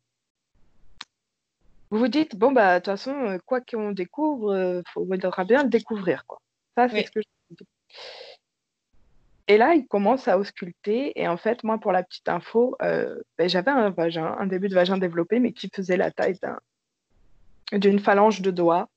vous 1.90 1.98
vous 1.98 2.08
dites, 2.08 2.36
bon, 2.36 2.52
bah, 2.52 2.74
de 2.74 2.84
toute 2.84 2.92
façon, 2.92 3.38
quoi 3.44 3.60
qu'on 3.60 3.90
découvre, 3.90 4.82
il 4.86 4.90
faudra 4.92 5.44
bien 5.44 5.64
le 5.64 5.68
découvrir. 5.68 6.26
Quoi. 6.26 6.40
Ça, 6.76 6.88
c'est 6.88 7.04
ce 7.04 7.10
que 7.10 7.20
je 7.20 7.56
dis. 7.56 7.66
Et 9.50 9.56
là, 9.56 9.74
il 9.74 9.84
commence 9.88 10.28
à 10.28 10.38
ausculter. 10.38 11.20
Et 11.20 11.26
en 11.26 11.36
fait, 11.36 11.64
moi, 11.64 11.76
pour 11.78 11.90
la 11.90 12.04
petite 12.04 12.28
info, 12.28 12.76
euh, 12.82 13.20
ben, 13.36 13.48
j'avais 13.48 13.72
un 13.72 13.90
vagin, 13.90 14.36
un 14.38 14.46
début 14.46 14.68
de 14.68 14.76
vagin 14.76 14.96
développé, 14.96 15.40
mais 15.40 15.52
qui 15.52 15.68
faisait 15.74 15.96
la 15.96 16.12
taille 16.12 16.38
d'une 17.72 17.98
phalange 17.98 18.42
de 18.42 18.52
doigt. 18.52 18.88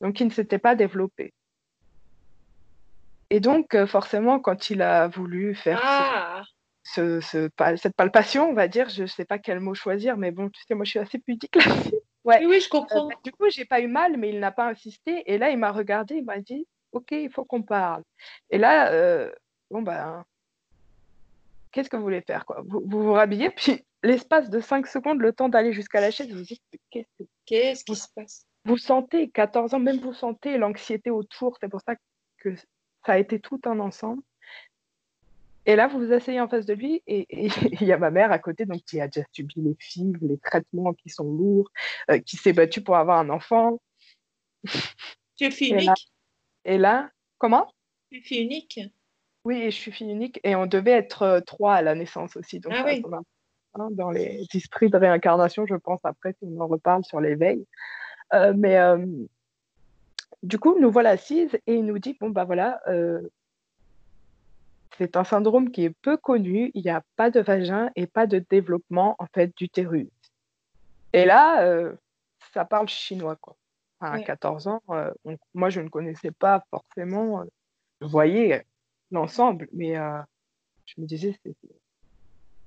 Donc, 0.00 0.18
il 0.18 0.28
ne 0.28 0.32
s'était 0.32 0.58
pas 0.58 0.74
développé. 0.74 1.34
Et 3.28 3.40
donc, 3.40 3.74
euh, 3.74 3.86
forcément, 3.86 4.40
quand 4.40 4.70
il 4.70 4.80
a 4.80 5.08
voulu 5.08 5.54
faire 5.54 5.78
ah. 5.84 6.42
cette 6.82 7.96
palpation, 7.98 8.48
on 8.48 8.54
va 8.54 8.66
dire, 8.66 8.88
je 8.88 9.02
ne 9.02 9.06
sais 9.08 9.26
pas 9.26 9.38
quel 9.38 9.60
mot 9.60 9.74
choisir, 9.74 10.16
mais 10.16 10.30
bon, 10.30 10.48
tu 10.48 10.62
sais, 10.66 10.74
moi, 10.74 10.86
je 10.86 10.90
suis 10.92 10.98
assez 11.00 11.18
pudique 11.18 11.56
là 11.56 11.64
Ouais. 12.24 12.46
Oui, 12.46 12.62
je 12.62 12.68
comprends. 12.70 13.10
Euh, 13.10 13.14
du 13.24 13.32
coup, 13.32 13.50
j'ai 13.50 13.66
pas 13.66 13.80
eu 13.80 13.88
mal, 13.88 14.16
mais 14.16 14.30
il 14.30 14.40
n'a 14.40 14.52
pas 14.52 14.68
insisté. 14.68 15.22
Et 15.30 15.36
là, 15.36 15.50
il 15.50 15.58
m'a 15.58 15.70
regardé, 15.70 16.14
il 16.14 16.24
m'a 16.24 16.38
dit, 16.38 16.66
OK, 16.92 17.10
il 17.10 17.30
faut 17.30 17.44
qu'on 17.44 17.62
parle. 17.62 18.02
Et 18.48 18.56
là, 18.56 19.30
bon, 19.70 19.82
ben, 19.82 20.24
qu'est-ce 21.72 21.88
que 21.88 21.96
vous 21.96 22.02
voulez 22.02 22.22
faire 22.22 22.44
quoi? 22.44 22.62
Vous, 22.66 22.82
vous, 22.84 23.12
rhabillez, 23.12 23.50
puis 23.56 23.84
l'espace 24.02 24.50
de 24.50 24.60
5 24.60 24.86
secondes, 24.86 25.20
le 25.20 25.32
temps 25.32 25.48
d'aller 25.48 25.72
jusqu'à 25.72 26.00
la 26.00 26.10
chaise, 26.10 26.32
vous 26.32 26.42
dites 26.42 26.62
qu'est-ce 27.46 27.84
qui 27.84 27.96
se 27.96 28.08
passe? 28.14 28.46
Vous 28.64 28.76
sentez, 28.76 29.30
14 29.30 29.74
ans, 29.74 29.78
même 29.78 29.98
vous 29.98 30.12
sentez 30.12 30.58
l'anxiété 30.58 31.10
autour, 31.10 31.56
c'est 31.60 31.68
pour 31.68 31.80
ça 31.80 31.94
que 32.38 32.54
ça 33.06 33.12
a 33.12 33.18
été 33.18 33.40
tout 33.40 33.60
un 33.64 33.80
ensemble. 33.80 34.22
Et 35.66 35.76
là, 35.76 35.88
vous 35.88 35.98
vous 35.98 36.12
asseyez 36.12 36.40
en 36.40 36.48
face 36.48 36.66
de 36.66 36.74
lui 36.74 37.02
et 37.06 37.26
il 37.80 37.86
y 37.86 37.92
a 37.92 37.98
ma 37.98 38.10
mère 38.10 38.32
à 38.32 38.38
côté, 38.38 38.64
donc 38.64 38.82
qui 38.82 39.00
a 39.00 39.08
déjà 39.08 39.26
subi 39.32 39.54
les 39.56 39.76
fibres, 39.78 40.18
les 40.22 40.38
traitements 40.38 40.94
qui 40.94 41.10
sont 41.10 41.24
lourds, 41.24 41.70
euh, 42.10 42.18
qui 42.18 42.36
s'est 42.36 42.52
battue 42.52 42.82
pour 42.82 42.96
avoir 42.96 43.18
un 43.18 43.30
enfant. 43.30 43.80
Tu 45.36 45.44
es 45.44 45.50
fille 45.50 45.72
unique? 45.72 46.10
Et 46.64 46.78
là, 46.78 47.10
comment? 47.38 47.72
Tu 48.10 48.18
es 48.18 48.22
fille 48.22 48.42
unique? 48.42 48.80
Oui, 49.44 49.70
je 49.70 49.76
suis 49.76 49.92
fille 49.92 50.10
unique 50.10 50.40
et 50.44 50.54
on 50.54 50.66
devait 50.66 50.92
être 50.92 51.22
euh, 51.22 51.40
trois 51.40 51.74
à 51.74 51.82
la 51.82 51.94
naissance 51.94 52.36
aussi. 52.36 52.60
Donc, 52.60 52.72
ah 52.76 52.82
oui. 52.84 53.02
Hein, 53.74 53.88
dans 53.92 54.10
les 54.10 54.46
esprits 54.52 54.90
de 54.90 54.96
réincarnation, 54.96 55.64
je 55.64 55.76
pense 55.76 56.00
après 56.04 56.32
si 56.32 56.38
on 56.42 56.60
en 56.60 56.66
reparle 56.66 57.04
sur 57.04 57.20
l'éveil. 57.20 57.64
Euh, 58.34 58.52
mais 58.56 58.78
euh, 58.78 59.06
du 60.42 60.58
coup, 60.58 60.78
nous 60.78 60.90
voilà 60.90 61.10
assises 61.10 61.54
et 61.66 61.74
il 61.74 61.86
nous 61.86 61.98
dit 61.98 62.16
bon, 62.20 62.30
bah 62.30 62.44
voilà, 62.44 62.80
c'est 64.98 65.16
un 65.16 65.24
syndrome 65.24 65.70
qui 65.70 65.84
est 65.84 65.90
peu 66.02 66.16
connu, 66.16 66.70
il 66.74 66.82
n'y 66.82 66.90
a 66.90 67.02
pas 67.16 67.30
de 67.30 67.40
vagin 67.40 67.90
et 67.96 68.06
pas 68.06 68.26
de 68.26 68.44
développement 68.50 69.16
en 69.18 69.26
fait 69.32 69.56
d'utérus. 69.56 70.08
Et 71.12 71.24
là, 71.24 71.64
ça 72.52 72.64
parle 72.64 72.88
chinois 72.88 73.36
quoi. 73.36 73.56
à 74.00 74.20
14 74.20 74.66
ans, 74.66 74.82
moi, 75.54 75.70
je 75.70 75.80
ne 75.80 75.88
connaissais 75.88 76.32
pas 76.32 76.64
forcément, 76.70 77.44
je 78.00 78.06
voyais 78.06 78.66
l'ensemble, 79.10 79.68
mais 79.72 79.94
je 80.86 81.00
me 81.00 81.06
disais, 81.06 81.38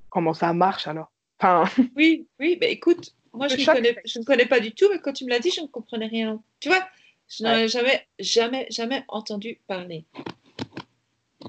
comment 0.10 0.34
ça 0.34 0.54
marche 0.54 0.88
alors? 0.88 1.12
Enfin... 1.40 1.66
Oui, 1.96 2.28
oui, 2.40 2.58
bah, 2.60 2.68
écoute, 2.68 3.14
moi, 3.34 3.48
je, 3.48 3.56
ne 3.56 3.66
connais, 3.66 3.96
je 4.06 4.20
ne 4.20 4.24
connais 4.24 4.46
pas 4.46 4.60
du 4.60 4.74
tout, 4.74 4.88
mais 4.92 5.00
quand 5.00 5.14
tu 5.14 5.26
me 5.26 5.30
l'as 5.30 5.40
dit, 5.40 5.50
je 5.50 5.62
ne 5.62 5.68
comprenais 5.68 6.08
rien. 6.08 6.42
Tu 6.60 6.70
vois, 6.70 6.88
je 7.28 7.44
n'en 7.44 7.56
ai 7.56 7.68
jamais, 7.68 8.08
jamais, 8.20 8.68
jamais 8.70 9.04
entendu 9.08 9.60
parler. 9.68 10.06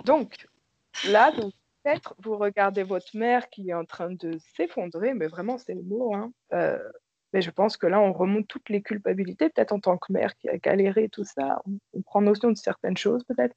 Donc, 0.05 0.47
là, 1.09 1.33
peut-être, 1.33 2.15
vous 2.23 2.37
regardez 2.37 2.83
votre 2.83 3.17
mère 3.17 3.51
qui 3.51 3.71
est 3.71 3.75
en 3.75 3.85
train 3.85 4.11
de 4.11 4.39
s'effondrer, 4.57 5.15
mais 5.15 5.27
vraiment, 5.27 5.59
c'est 5.59 5.75
le 5.75 5.83
mot. 5.83 6.15
Hein. 6.15 6.33
Euh, 6.53 6.79
mais 7.35 7.43
je 7.43 7.51
pense 7.51 7.77
que 7.77 7.87
là, 7.87 8.01
on 8.01 8.13
remonte 8.13 8.47
toutes 8.49 8.69
les 8.69 8.81
culpabilités, 8.81 9.51
peut-être 9.51 9.73
en 9.73 9.81
tant 9.81 9.99
que 9.99 10.13
mère 10.13 10.37
qui 10.37 10.49
a 10.49 10.57
galéré, 10.57 11.09
tout 11.09 11.25
ça. 11.25 11.63
On, 11.93 12.03
prend 12.03 12.23
notion 12.23 12.51
de 12.51 12.57
certaines 12.57 12.97
choses, 12.97 13.25
peut-être. 13.25 13.57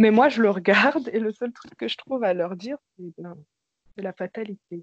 Mais 0.00 0.10
moi, 0.10 0.30
je 0.30 0.40
le 0.40 0.48
regarde 0.48 1.10
et 1.12 1.18
le 1.18 1.30
seul 1.30 1.52
truc 1.52 1.76
que 1.76 1.86
je 1.86 1.98
trouve 1.98 2.24
à 2.24 2.32
leur 2.32 2.56
dire, 2.56 2.78
c'est 2.96 3.12
ben, 3.18 3.36
la 3.98 4.14
fatalité. 4.14 4.82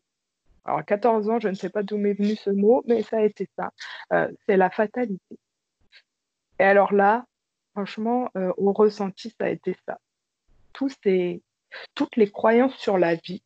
Alors, 0.63 0.77
à 0.77 0.83
14 0.83 1.27
ans, 1.31 1.39
je 1.39 1.47
ne 1.47 1.55
sais 1.55 1.71
pas 1.71 1.81
d'où 1.81 1.97
m'est 1.97 2.13
venu 2.13 2.35
ce 2.35 2.51
mot, 2.51 2.83
mais 2.85 3.01
ça 3.01 3.17
a 3.17 3.21
été 3.21 3.49
ça. 3.57 3.71
Euh, 4.13 4.31
c'est 4.45 4.57
la 4.57 4.69
fatalité. 4.69 5.39
Et 6.59 6.63
alors 6.63 6.93
là, 6.93 7.25
franchement, 7.71 8.29
euh, 8.37 8.53
au 8.57 8.73
ressenti, 8.73 9.33
ça 9.39 9.45
a 9.45 9.49
été 9.49 9.75
ça. 9.87 9.97
Toutes 10.73 11.03
les 12.15 12.31
croyances 12.31 12.75
sur 12.75 12.99
la 12.99 13.15
vie 13.15 13.41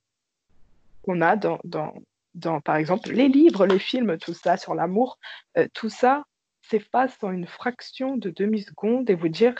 qu'on 1.03 1.21
a 1.21 1.38
dans, 1.38 2.62
par 2.65 2.75
exemple, 2.75 3.12
les 3.12 3.29
livres, 3.29 3.65
les 3.65 3.79
films, 3.79 4.17
tout 4.17 4.34
ça, 4.34 4.57
sur 4.57 4.75
l'amour, 4.75 5.19
euh, 5.57 5.69
tout 5.73 5.89
ça 5.89 6.25
s'efface 6.63 7.17
en 7.23 7.31
une 7.31 7.47
fraction 7.47 8.17
de 8.17 8.29
demi-seconde 8.29 9.10
et 9.10 9.15
vous 9.15 9.29
dire, 9.29 9.55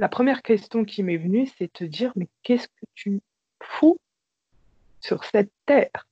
la 0.00 0.08
première 0.08 0.40
question 0.40 0.86
qui 0.86 1.02
m'est 1.02 1.18
venue, 1.18 1.46
c'est 1.58 1.70
te 1.70 1.84
dire, 1.84 2.10
mais 2.16 2.26
qu'est-ce 2.42 2.68
que 2.68 2.86
tu 2.94 3.20
fous 3.62 4.00
sur 5.02 5.24
cette 5.24 5.52
terre? 5.66 6.08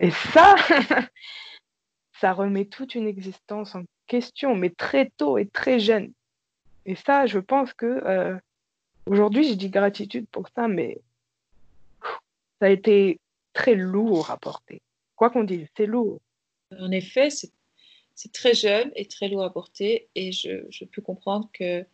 Et 0.00 0.10
ça, 0.10 0.54
ça 2.20 2.34
remet 2.34 2.66
toute 2.66 2.94
une 2.94 3.08
existence 3.08 3.74
en 3.74 3.84
question, 4.06 4.54
mais 4.54 4.68
très 4.68 5.10
tôt 5.16 5.38
et 5.38 5.46
très 5.46 5.80
jeune. 5.80 6.12
Et 6.84 6.94
ça, 6.94 7.24
je 7.24 7.38
pense 7.38 7.72
que 7.72 7.86
euh, 7.86 8.36
aujourd'hui, 9.06 9.48
je 9.48 9.54
dis 9.54 9.70
gratitude 9.70 10.26
pour 10.30 10.50
ça, 10.54 10.68
mais 10.68 11.00
ça 12.60 12.66
a 12.66 12.68
été 12.68 13.18
très 13.54 13.76
lourd 13.76 14.30
à 14.30 14.36
porter. 14.36 14.82
Quoi 15.16 15.30
qu'on 15.30 15.44
dise, 15.44 15.68
c'est 15.74 15.86
lourd. 15.86 16.20
En 16.78 16.90
effet, 16.90 17.30
c'est 17.30 18.32
très 18.32 18.52
jeune 18.52 18.92
et 18.94 19.06
très 19.06 19.28
lourd 19.28 19.44
à 19.44 19.50
porter, 19.50 20.10
et 20.14 20.32
je 20.32 20.84
peux 20.84 21.00
comprendre 21.00 21.48
que 21.54 21.86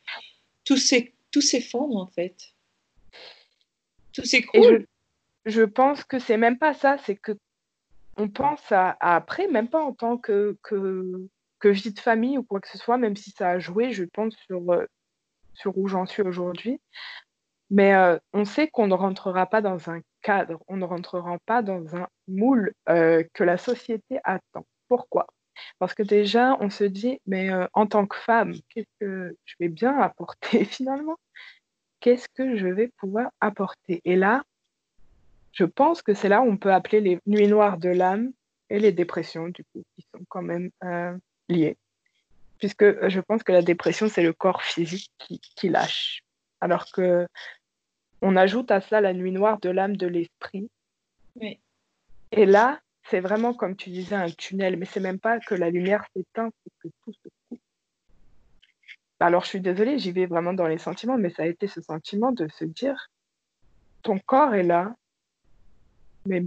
tout 0.64 0.77
s'effondre 0.77 1.96
en 1.96 2.07
fait. 2.07 2.37
Tout 4.12 4.25
s'écroule. 4.25 4.87
Je, 5.46 5.51
je 5.51 5.62
pense 5.62 6.05
que 6.05 6.18
c'est 6.18 6.37
même 6.37 6.59
pas 6.59 6.75
ça, 6.75 6.99
c'est 6.99 7.16
que 7.16 7.33
on 8.16 8.29
pense 8.29 8.70
à, 8.70 8.96
après, 9.01 9.49
même 9.49 9.68
pas 9.68 9.83
en 9.83 9.92
tant 9.92 10.18
que, 10.18 10.59
que, 10.62 11.29
que, 11.59 11.68
vie 11.68 11.92
de 11.92 12.01
famille 12.01 12.38
ou 12.38 12.42
quoi 12.42 12.61
que 12.61 12.68
ce 12.68 12.79
soit, 12.79 12.99
même 12.99 13.16
si 13.16 13.31
ça 13.31 13.51
a 13.51 13.59
joué, 13.59 13.92
je 13.92 14.05
pense, 14.05 14.35
sur, 14.46 14.73
euh, 14.73 14.85
sur 15.55 15.77
où 15.79 15.88
j'en 15.88 16.07
suis 16.07 16.23
aujourd'hui. 16.23 16.81
Mais 17.70 17.94
euh, 17.94 18.18
on 18.33 18.44
sait 18.44 18.68
qu'on 18.68 18.88
ne 18.88 18.94
rentrera 18.94 19.46
pas 19.46 19.62
dans 19.62 19.90
un 19.90 20.01
cadre, 20.23 20.62
on 20.68 20.77
ne 20.77 20.85
rentrera 20.85 21.38
pas 21.46 21.62
dans 21.62 21.96
un 21.96 22.09
moule 22.29 22.75
euh, 22.88 23.23
que 23.33 23.44
la 23.44 23.57
société 23.57 24.18
attend. 24.25 24.66
Pourquoi? 24.88 25.27
Parce 25.79 25.95
que 25.95 26.03
déjà, 26.03 26.57
on 26.61 26.71
se 26.71 26.85
dit, 26.85 27.21
mais 27.27 27.51
en 27.73 27.87
tant 27.87 28.07
que 28.07 28.17
femme, 28.17 28.55
qu'est-ce 28.69 28.89
que 29.01 29.37
je 29.45 29.55
vais 29.61 29.69
bien 29.69 29.99
apporter 29.99 30.65
finalement? 30.65 31.17
Qu'est-ce 32.01 32.29
que 32.35 32.57
je 32.57 32.67
vais 32.67 32.89
pouvoir 32.99 33.31
apporter? 33.41 34.01
Et 34.05 34.17
là, 34.17 34.43
je 35.53 35.65
pense 35.65 36.03
que 36.03 36.15
c'est 36.15 36.29
là 36.29 36.43
où 36.43 36.45
on 36.45 36.57
peut 36.57 36.73
appeler 36.73 37.01
les 37.01 37.19
nuits 37.27 37.49
noires 37.49 37.79
de 37.79 37.89
l'âme 37.89 38.33
et 38.69 38.79
les 38.79 38.93
dépressions, 38.93 39.49
du 39.49 39.65
coup, 39.65 39.83
qui 39.97 40.07
sont 40.15 40.25
quand 40.29 40.43
même 40.43 40.71
euh, 40.85 41.17
liées. 41.49 41.77
Puisque 42.59 42.83
euh, 42.83 43.09
je 43.09 43.21
pense 43.21 43.43
que 43.43 43.53
la 43.53 43.63
dépression, 43.63 44.09
c'est 44.09 44.23
le 44.23 44.33
corps 44.33 44.63
physique 44.63 45.11
qui, 45.19 45.69
lâche. 45.69 46.23
Alors 46.61 46.91
que 46.93 47.27
on 48.23 48.37
ajoute 48.37 48.71
à 48.71 48.81
ça 48.81 49.01
la 49.01 49.13
nuit 49.13 49.33
noire 49.33 49.59
de 49.61 49.71
l'âme, 49.71 49.97
de 49.97 50.07
l'esprit. 50.07 50.71
Et 52.33 52.47
là, 52.47 52.81
c'est 53.11 53.20
vraiment, 53.20 53.53
comme 53.55 53.77
tu 53.77 53.90
disais, 53.90 54.14
un 54.14 54.31
tunnel. 54.31 54.77
Mais 54.77 54.87
c'est 54.87 55.01
même 55.01 55.18
pas 55.18 55.40
que 55.40 55.55
la 55.55 55.70
lumière 55.70 56.05
s'éteint, 56.14 56.51
c'est 56.62 56.73
que 56.81 56.94
tout 57.05 57.12
se 57.12 57.29
coupe. 57.49 57.61
Alors, 59.18 59.44
je 59.44 59.49
suis 59.49 59.61
désolée, 59.61 59.99
j'y 59.99 60.12
vais 60.12 60.27
vraiment 60.27 60.55
dans 60.55 60.66
les 60.66 60.79
sentiments, 60.79 61.18
mais 61.18 61.31
ça 61.31 61.42
a 61.42 61.46
été 61.46 61.66
ce 61.66 61.83
sentiment 61.83 62.33
de 62.33 62.49
se 62.49 62.64
dire, 62.64 63.11
ton 64.03 64.18
corps 64.18 64.55
est 64.55 64.62
là, 64.62 64.94
mais, 66.25 66.42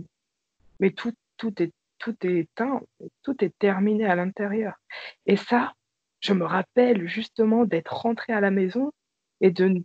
mais 0.80 0.92
tout, 0.92 1.14
tout, 1.38 1.62
est, 1.62 1.72
tout 2.00 2.16
est 2.26 2.40
éteint, 2.40 2.82
tout 3.22 3.44
est 3.44 3.56
terminé 3.60 4.06
à 4.06 4.16
l'intérieur. 4.16 4.74
Et 5.28 5.36
ça, 5.36 5.74
je 6.20 6.34
me 6.34 6.46
rappelle 6.46 7.08
justement 7.08 7.66
d'être 7.66 7.94
rentrée 7.94 8.34
à 8.34 8.42
la 8.42 8.50
maison 8.50 8.92
et 9.42 9.52
de 9.52 9.84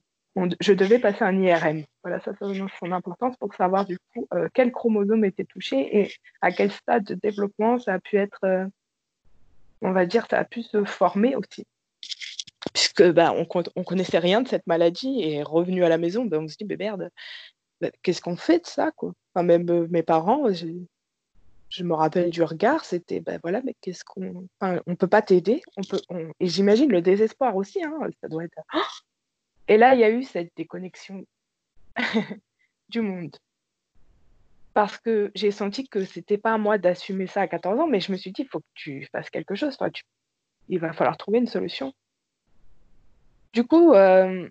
je 0.61 0.73
devais 0.73 0.99
passer 0.99 1.25
un 1.25 1.41
IRM. 1.41 1.85
Voilà, 2.03 2.21
ça, 2.21 2.33
ça 2.39 2.47
a 2.47 2.55
son 2.79 2.93
importance 2.93 3.37
pour 3.37 3.55
savoir 3.55 3.85
du 3.85 3.99
coup 4.13 4.27
euh, 4.35 4.49
quel 4.55 4.73
chromosome 4.73 5.25
était 5.25 5.45
touché 5.45 5.99
et 5.99 6.13
à 6.41 6.53
quel 6.53 6.71
stade 6.71 7.05
de 7.05 7.15
développement 7.15 7.79
ça 7.79 7.95
a 7.95 7.99
pu 7.99 8.17
être, 8.17 8.45
euh, 8.45 8.67
on 9.83 9.93
va 9.93 10.07
dire, 10.07 10.27
ça 10.31 10.39
a 10.39 10.45
pu 10.45 10.63
se 10.63 10.85
former 10.85 11.35
aussi. 11.37 11.65
Puisque 12.73 13.11
bah, 13.13 13.33
on, 13.35 13.47
on 13.77 13.85
connaissait 13.85 14.19
rien 14.19 14.43
de 14.43 14.49
cette 14.49 14.67
maladie 14.67 15.23
et 15.23 15.43
revenu 15.43 15.85
à 15.85 15.89
la 15.89 15.99
maison, 15.99 16.25
bah, 16.25 16.39
on 16.41 16.49
se 16.49 16.57
dit, 16.57 16.65
mais 16.65 16.77
merde, 16.77 17.11
bah, 17.81 17.89
qu'est-ce 18.03 18.21
qu'on 18.21 18.37
fait 18.37 18.61
de 18.61 18.67
ça 18.67 18.91
quoi? 18.93 19.13
Même 19.37 19.71
euh, 19.71 19.87
mes 19.91 20.03
parents, 20.03 20.49
je 21.69 21.85
me 21.85 21.95
rappelle 21.95 22.31
du 22.31 22.43
regard, 22.43 22.85
c'était 22.85 23.21
ben 23.21 23.39
voilà, 23.43 23.61
mais 23.63 23.75
qu'est-ce 23.81 24.05
qu'on. 24.05 24.49
Enfin, 24.61 24.81
on 24.87 24.97
peut 24.97 25.07
pas 25.07 25.23
t'aider, 25.23 25.63
on 25.77 25.83
peut. 25.83 26.01
Et 26.41 26.49
j'imagine 26.49 26.91
le 26.91 27.03
désespoir 27.03 27.55
aussi, 27.57 27.83
hein, 27.85 27.99
ça 28.21 28.29
doit 28.29 28.45
être. 28.45 28.59
Et 29.69 29.77
là, 29.77 29.95
il 29.95 30.01
y 30.01 30.05
a 30.05 30.11
eu 30.11 30.23
cette 30.23 30.53
déconnexion 30.57 31.25
du 32.89 33.01
monde. 33.01 33.37
Parce 34.75 34.99
que 34.99 35.31
j'ai 35.35 35.51
senti 35.51 35.89
que 35.89 36.05
c'était 36.05 36.39
pas 36.39 36.55
à 36.55 36.59
moi 36.59 36.79
d'assumer 36.79 37.27
ça 37.27 37.43
à 37.43 37.49
14 37.49 37.81
ans, 37.81 37.87
mais 37.87 38.01
je 38.01 38.13
me 38.13 38.17
suis 38.17 38.33
dit, 38.33 38.43
il 38.43 38.49
faut 38.49 38.61
que 38.61 38.67
tu 38.75 39.07
fasses 39.13 39.31
quelque 39.31 39.55
chose. 39.55 39.77
Il 40.69 40.79
va 40.79 40.93
falloir 40.93 41.17
trouver 41.17 41.39
une 41.39 41.47
solution. 41.47 41.93
Du 43.53 43.65
coup, 43.65 43.93
euh, 43.95 44.49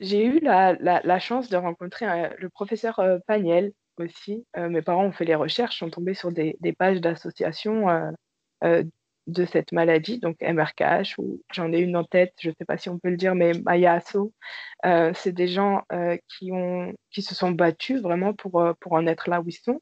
j'ai 0.00 0.24
eu 0.24 0.40
la, 0.40 1.18
chance 1.20 1.48
de 1.48 1.56
rencontrer 1.56 2.06
le 2.38 2.48
professeur 2.48 2.98
euh, 2.98 3.18
aussi. 3.98 4.44
Euh, 4.56 4.68
mes 4.68 4.82
parents 4.82 5.06
ont 5.06 5.12
fait 5.12 5.24
les 5.24 5.34
recherches, 5.34 5.78
sont 5.78 5.90
tombés 5.90 6.14
sur 6.14 6.32
des, 6.32 6.56
des 6.60 6.72
pages 6.72 7.00
d'associations 7.00 8.12
euh, 8.64 8.82
de 9.26 9.44
cette 9.44 9.72
maladie, 9.72 10.18
donc 10.18 10.36
MRKH, 10.40 11.18
ou 11.18 11.40
j'en 11.52 11.72
ai 11.72 11.80
une 11.80 11.96
en 11.96 12.04
tête, 12.04 12.34
je 12.40 12.50
ne 12.50 12.54
sais 12.58 12.64
pas 12.64 12.78
si 12.78 12.88
on 12.88 12.98
peut 12.98 13.10
le 13.10 13.16
dire, 13.16 13.34
mais 13.34 13.52
Maya 13.64 13.94
Asso. 13.94 14.32
c'est 15.14 15.32
des 15.32 15.48
gens 15.48 15.82
qui, 16.28 16.52
ont, 16.52 16.94
qui 17.10 17.22
se 17.22 17.34
sont 17.34 17.50
battus 17.50 18.00
vraiment 18.00 18.34
pour, 18.34 18.64
pour 18.80 18.92
en 18.92 19.06
être 19.06 19.28
là 19.28 19.40
où 19.40 19.48
ils 19.48 19.52
sont. 19.52 19.80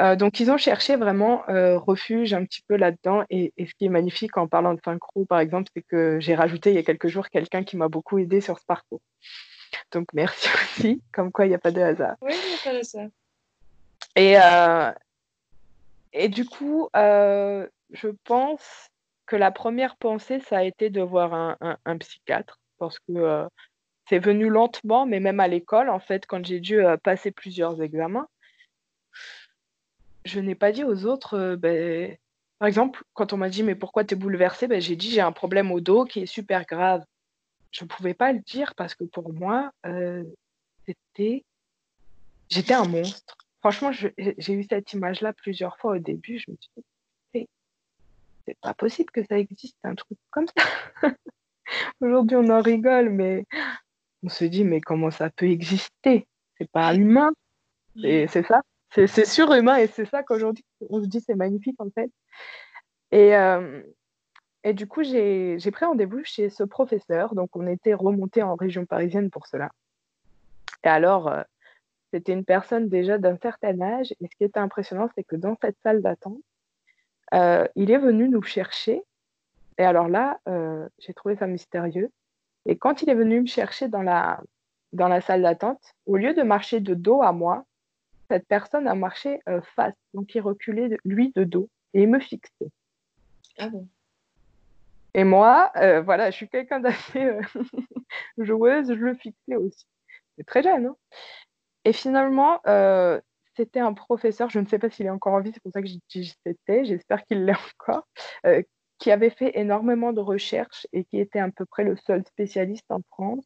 Euh, 0.00 0.16
donc, 0.16 0.40
ils 0.40 0.50
ont 0.50 0.56
cherché 0.56 0.96
vraiment 0.96 1.48
euh, 1.48 1.78
refuge 1.78 2.34
un 2.34 2.44
petit 2.44 2.62
peu 2.66 2.76
là-dedans. 2.76 3.24
Et, 3.30 3.52
ce 3.58 3.72
qui 3.74 3.86
est 3.86 3.90
magnifique 3.90 4.36
en 4.36 4.48
parlant 4.48 4.74
de 4.74 4.80
Synchro, 4.84 5.24
par 5.24 5.38
exemple, 5.38 5.70
c'est 5.74 5.82
que 5.82 6.18
j'ai 6.20 6.34
rajouté 6.34 6.70
il 6.70 6.76
y 6.76 6.78
a 6.78 6.82
quelques 6.82 7.08
jours 7.08 7.28
quelqu'un 7.28 7.62
qui 7.62 7.76
m'a 7.76 7.88
beaucoup 7.88 8.18
aidé 8.18 8.40
sur 8.40 8.58
ce 8.58 8.64
parcours. 8.64 9.00
Donc, 9.92 10.08
merci 10.12 10.48
aussi. 10.78 11.02
Comme 11.12 11.30
quoi, 11.30 11.46
il 11.46 11.50
n'y 11.50 11.54
a 11.54 11.58
pas 11.58 11.70
de 11.70 11.80
hasard. 11.80 12.16
Oui, 12.22 12.32
il 12.34 12.48
n'y 12.48 12.54
a 12.54 12.64
pas 12.64 12.72
de 12.72 12.78
hasard. 12.78 13.08
Et, 14.16 14.36
euh, 14.38 14.92
et 16.12 16.28
du 16.28 16.44
coup, 16.44 16.88
je 17.90 18.08
pense 18.24 18.90
que 19.26 19.36
la 19.36 19.50
première 19.50 19.96
pensée, 19.96 20.40
ça 20.40 20.58
a 20.58 20.62
été 20.62 20.90
de 20.90 21.00
voir 21.00 21.56
un, 21.60 21.98
psychiatre. 21.98 22.60
Parce 22.78 22.98
que 22.98 23.46
c'est 24.08 24.18
venu 24.18 24.48
lentement, 24.48 25.06
mais 25.06 25.20
même 25.20 25.40
à 25.40 25.48
l'école, 25.48 25.88
en 25.88 26.00
fait, 26.00 26.26
quand 26.26 26.44
j'ai 26.44 26.60
dû 26.60 26.82
passer 27.02 27.30
plusieurs 27.30 27.80
examens 27.80 28.28
je 30.24 30.40
n'ai 30.40 30.54
pas 30.54 30.72
dit 30.72 30.84
aux 30.84 31.06
autres, 31.06 31.34
euh, 31.34 31.56
ben, 31.56 32.16
par 32.58 32.68
exemple, 32.68 33.02
quand 33.12 33.32
on 33.32 33.36
m'a 33.36 33.48
dit 33.48 33.62
mais 33.62 33.74
pourquoi 33.74 34.04
tu 34.04 34.14
es 34.14 34.16
bouleversée, 34.16 34.66
ben, 34.66 34.80
j'ai 34.80 34.96
dit 34.96 35.10
j'ai 35.10 35.20
un 35.20 35.32
problème 35.32 35.70
au 35.72 35.80
dos 35.80 36.04
qui 36.04 36.20
est 36.20 36.26
super 36.26 36.64
grave. 36.64 37.04
Je 37.70 37.84
ne 37.84 37.88
pouvais 37.88 38.14
pas 38.14 38.32
le 38.32 38.40
dire 38.40 38.74
parce 38.76 38.94
que 38.94 39.04
pour 39.04 39.32
moi, 39.32 39.72
euh, 39.86 40.24
c'était, 40.86 41.44
j'étais 42.48 42.74
un 42.74 42.86
monstre. 42.86 43.36
Franchement, 43.60 43.92
j'ai 43.92 44.52
eu 44.52 44.64
cette 44.68 44.92
image-là 44.92 45.32
plusieurs 45.32 45.78
fois 45.78 45.92
au 45.96 45.98
début. 45.98 46.38
Je 46.38 46.50
me 46.50 46.56
suis 46.60 46.70
dit, 46.76 46.84
c'est 48.46 48.58
pas 48.60 48.74
possible 48.74 49.10
que 49.10 49.24
ça 49.24 49.38
existe, 49.38 49.78
un 49.84 49.94
truc 49.94 50.18
comme 50.30 50.46
ça. 50.56 50.64
Aujourd'hui, 52.00 52.36
on 52.36 52.48
en 52.50 52.60
rigole, 52.60 53.10
mais 53.10 53.46
on 54.22 54.28
se 54.28 54.44
dit, 54.44 54.64
mais 54.64 54.80
comment 54.80 55.10
ça 55.10 55.30
peut 55.30 55.46
exister? 55.46 56.26
C'est 56.58 56.70
pas 56.70 56.94
humain. 56.94 57.32
Et 58.02 58.26
c'est 58.28 58.46
ça. 58.46 58.62
C'est 58.90 59.24
surhumain 59.24 59.76
et 59.76 59.88
c'est 59.88 60.04
ça 60.04 60.22
qu'aujourd'hui 60.22 60.64
on 60.88 61.02
se 61.02 61.08
dit 61.08 61.20
c'est 61.20 61.34
magnifique 61.34 61.74
en 61.80 61.90
fait. 61.90 62.12
Et, 63.10 63.34
euh, 63.34 63.82
et 64.62 64.72
du 64.72 64.86
coup, 64.86 65.02
j'ai 65.02 65.58
pris 65.72 65.84
rendez-vous 65.84 66.22
chez 66.24 66.48
ce 66.48 66.62
professeur. 66.64 67.34
Donc, 67.34 67.54
on 67.54 67.66
était 67.66 67.94
remonté 67.94 68.42
en 68.42 68.54
région 68.54 68.86
parisienne 68.86 69.30
pour 69.30 69.46
cela. 69.46 69.70
Et 70.84 70.88
alors, 70.88 71.28
euh, 71.28 71.42
c'était 72.12 72.32
une 72.32 72.44
personne 72.44 72.88
déjà 72.88 73.18
d'un 73.18 73.36
certain 73.36 73.80
âge. 73.80 74.12
Et 74.20 74.28
ce 74.30 74.36
qui 74.36 74.44
était 74.44 74.58
impressionnant, 74.58 75.08
c'est 75.14 75.24
que 75.24 75.36
dans 75.36 75.56
cette 75.62 75.76
salle 75.82 76.02
d'attente, 76.02 76.38
euh, 77.32 77.66
il 77.76 77.90
est 77.90 77.98
venu 77.98 78.28
nous 78.28 78.42
chercher. 78.42 79.02
Et 79.78 79.84
alors 79.84 80.08
là, 80.08 80.38
euh, 80.48 80.88
j'ai 80.98 81.14
trouvé 81.14 81.36
ça 81.36 81.46
mystérieux. 81.46 82.10
Et 82.66 82.76
quand 82.76 83.02
il 83.02 83.10
est 83.10 83.14
venu 83.14 83.40
me 83.40 83.46
chercher 83.46 83.88
dans 83.88 84.02
la, 84.02 84.40
dans 84.92 85.08
la 85.08 85.20
salle 85.20 85.42
d'attente, 85.42 85.94
au 86.06 86.16
lieu 86.16 86.34
de 86.34 86.42
marcher 86.42 86.80
de 86.80 86.94
dos 86.94 87.22
à 87.22 87.32
moi, 87.32 87.64
cette 88.30 88.46
personne 88.46 88.88
a 88.88 88.94
marché 88.94 89.40
face. 89.76 89.94
Donc, 90.14 90.34
il 90.34 90.40
reculait, 90.40 90.96
lui, 91.04 91.30
de 91.34 91.44
dos. 91.44 91.68
Et 91.92 92.02
il 92.02 92.08
me 92.08 92.18
fixait. 92.18 92.70
Ah 93.58 93.68
bon 93.68 93.86
et 95.14 95.22
moi, 95.22 95.70
euh, 95.76 96.02
voilà, 96.02 96.30
je 96.30 96.36
suis 96.36 96.48
quelqu'un 96.48 96.80
d'assez 96.80 97.24
euh, 97.24 97.40
joueuse, 98.38 98.88
je 98.88 98.94
le 98.94 99.14
fixais 99.14 99.54
aussi. 99.54 99.86
C'est 100.36 100.44
très 100.44 100.62
jeune. 100.62 100.86
Hein 100.86 100.96
et 101.84 101.92
finalement, 101.92 102.60
euh, 102.66 103.20
c'était 103.56 103.80
un 103.80 103.92
professeur, 103.92 104.50
je 104.50 104.58
ne 104.58 104.66
sais 104.66 104.78
pas 104.78 104.90
s'il 104.90 105.06
est 105.06 105.10
encore 105.10 105.34
en 105.34 105.40
vie, 105.40 105.52
c'est 105.52 105.62
pour 105.62 105.72
ça 105.72 105.80
que 105.80 105.88
j'ai 105.88 106.00
dit 106.10 106.36
c'était, 106.44 106.84
j'espère 106.84 107.24
qu'il 107.24 107.44
l'est 107.44 107.56
encore, 107.80 108.06
qui 108.98 109.10
avait 109.10 109.30
fait 109.30 109.58
énormément 109.58 110.12
de 110.12 110.20
recherches 110.20 110.86
et 110.92 111.04
qui 111.04 111.18
était 111.20 111.38
à 111.38 111.50
peu 111.50 111.64
près 111.64 111.84
le 111.84 111.96
seul 111.96 112.24
spécialiste 112.26 112.90
en 112.90 113.00
France. 113.10 113.44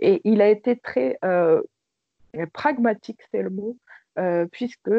Et 0.00 0.20
il 0.24 0.42
a 0.42 0.48
été 0.48 0.76
très 0.76 1.18
pragmatique, 2.52 3.20
c'est 3.30 3.42
le 3.42 3.50
mot, 3.50 3.76
puisque 4.52 4.90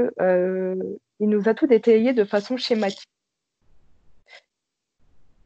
il 1.21 1.29
nous 1.29 1.49
a 1.49 1.53
tout 1.53 1.67
détaillé 1.67 2.13
de 2.13 2.23
façon 2.23 2.57
schématique. 2.57 3.09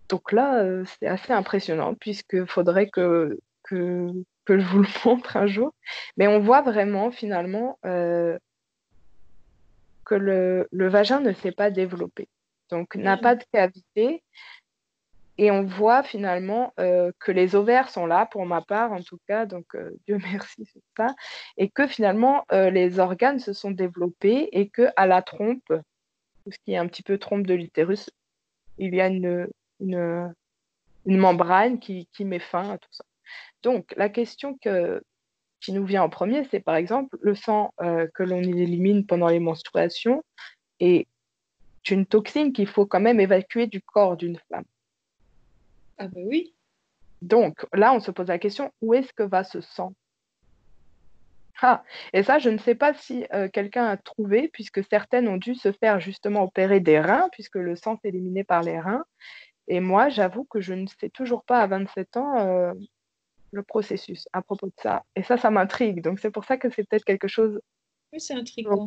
Donc 0.09 0.31
là, 0.31 0.63
euh, 0.63 0.83
c'est 0.85 1.07
assez 1.07 1.33
impressionnant 1.33 1.95
puisqu'il 1.95 2.45
faudrait 2.47 2.89
que, 2.89 3.39
que, 3.63 4.07
je 4.47 4.53
vous 4.53 4.79
le 4.79 4.87
montre 5.05 5.37
un 5.37 5.47
jour. 5.47 5.73
Mais 6.17 6.27
on 6.27 6.39
voit 6.39 6.61
vraiment 6.61 7.11
finalement 7.11 7.79
euh, 7.85 8.37
que 10.05 10.15
le, 10.15 10.67
le, 10.71 10.87
vagin 10.87 11.19
ne 11.19 11.33
s'est 11.33 11.51
pas 11.51 11.71
développé, 11.71 12.27
donc 12.69 12.95
n'a 12.95 13.17
pas 13.17 13.35
de 13.35 13.43
cavité. 13.51 14.23
Et 15.37 15.51
on 15.51 15.63
voit 15.63 16.01
finalement 16.01 16.73
euh, 16.79 17.11
que 17.19 17.33
les 17.33 17.55
ovaires 17.55 17.89
sont 17.89 18.05
là, 18.05 18.25
pour 18.25 18.45
ma 18.45 18.61
part 18.61 18.93
en 18.93 19.01
tout 19.01 19.19
cas, 19.27 19.45
donc 19.45 19.65
Dieu 20.07 20.17
merci 20.21 20.65
sur 20.65 20.81
ça, 20.95 21.07
et 21.57 21.69
que 21.69 21.87
finalement 21.87 22.45
les 22.51 22.99
organes 22.99 23.39
se 23.39 23.51
sont 23.51 23.71
développés 23.71 24.47
et 24.53 24.69
que 24.69 24.87
à 24.95 25.07
la 25.07 25.21
trompe, 25.21 25.73
ce 26.49 26.57
qui 26.63 26.73
est 26.73 26.77
un 26.77 26.87
petit 26.87 27.03
peu 27.03 27.17
trompe 27.17 27.45
de 27.45 27.53
l'utérus, 27.53 28.09
il 28.77 28.93
y 28.95 29.01
a 29.01 29.07
une, 29.07 29.47
une, 29.79 30.33
membrane 31.05 31.79
qui, 31.79 32.07
met 32.19 32.39
fin 32.39 32.69
à 32.71 32.77
tout 32.77 32.89
ça. 32.91 33.05
Donc, 33.63 33.93
la 33.97 34.09
question 34.09 34.57
qui 35.65 35.73
nous 35.73 35.85
vient 35.85 36.03
en 36.03 36.09
premier, 36.09 36.43
c'est 36.51 36.59
par 36.59 36.75
exemple 36.75 37.17
le 37.21 37.33
sang 37.33 37.73
euh, 37.81 38.07
que 38.13 38.21
l'on 38.21 38.37
élimine 38.37 39.03
pendant 39.03 39.29
les 39.29 39.39
menstruations 39.39 40.23
est 40.79 41.07
une 41.89 42.05
toxine 42.05 42.53
qu'il 42.53 42.67
faut 42.67 42.85
quand 42.85 42.99
même 42.99 43.19
évacuer 43.19 43.65
du 43.65 43.81
corps 43.81 44.15
d'une 44.15 44.37
femme. 44.49 44.65
Ah 45.97 46.07
ben 46.07 46.23
oui. 46.27 46.53
Donc 47.23 47.65
là, 47.73 47.93
on 47.93 47.99
se 47.99 48.11
pose 48.11 48.27
la 48.27 48.37
question, 48.37 48.71
où 48.81 48.93
est-ce 48.93 49.11
que 49.11 49.23
va 49.23 49.43
ce 49.43 49.59
sang? 49.59 49.93
Ah, 51.61 51.83
et 52.13 52.21
ça, 52.21 52.37
je 52.37 52.49
ne 52.49 52.59
sais 52.59 52.75
pas 52.75 52.93
si 52.93 53.25
euh, 53.33 53.47
quelqu'un 53.49 53.85
a 53.85 53.97
trouvé, 53.97 54.49
puisque 54.49 54.83
certaines 54.83 55.27
ont 55.27 55.37
dû 55.37 55.55
se 55.55 55.71
faire 55.71 55.99
justement 55.99 56.43
opérer 56.43 56.79
des 56.79 56.99
reins, 56.99 57.29
puisque 57.31 57.55
le 57.55 57.75
sang 57.75 57.97
est 58.03 58.09
éliminé 58.09 58.43
par 58.43 58.61
les 58.61 58.79
reins. 58.79 59.05
Et 59.67 59.79
moi, 59.79 60.09
j'avoue 60.09 60.43
que 60.43 60.61
je 60.61 60.73
ne 60.73 60.85
sais 60.99 61.09
toujours 61.09 61.43
pas 61.43 61.61
à 61.61 61.67
27 61.67 62.17
ans 62.17 62.37
euh, 62.37 62.73
le 63.55 63.63
processus 63.63 64.27
à 64.33 64.41
propos 64.41 64.67
de 64.67 64.73
ça. 64.81 65.03
Et 65.15 65.23
ça, 65.23 65.37
ça 65.37 65.49
m'intrigue. 65.49 66.01
Donc 66.01 66.19
c'est 66.19 66.31
pour 66.31 66.45
ça 66.45 66.57
que 66.57 66.69
c'est 66.69 66.87
peut-être 66.87 67.05
quelque 67.05 67.27
chose. 67.27 67.59
Oui, 68.13 68.19
c'est 68.19 68.35
intriguant. 68.35 68.85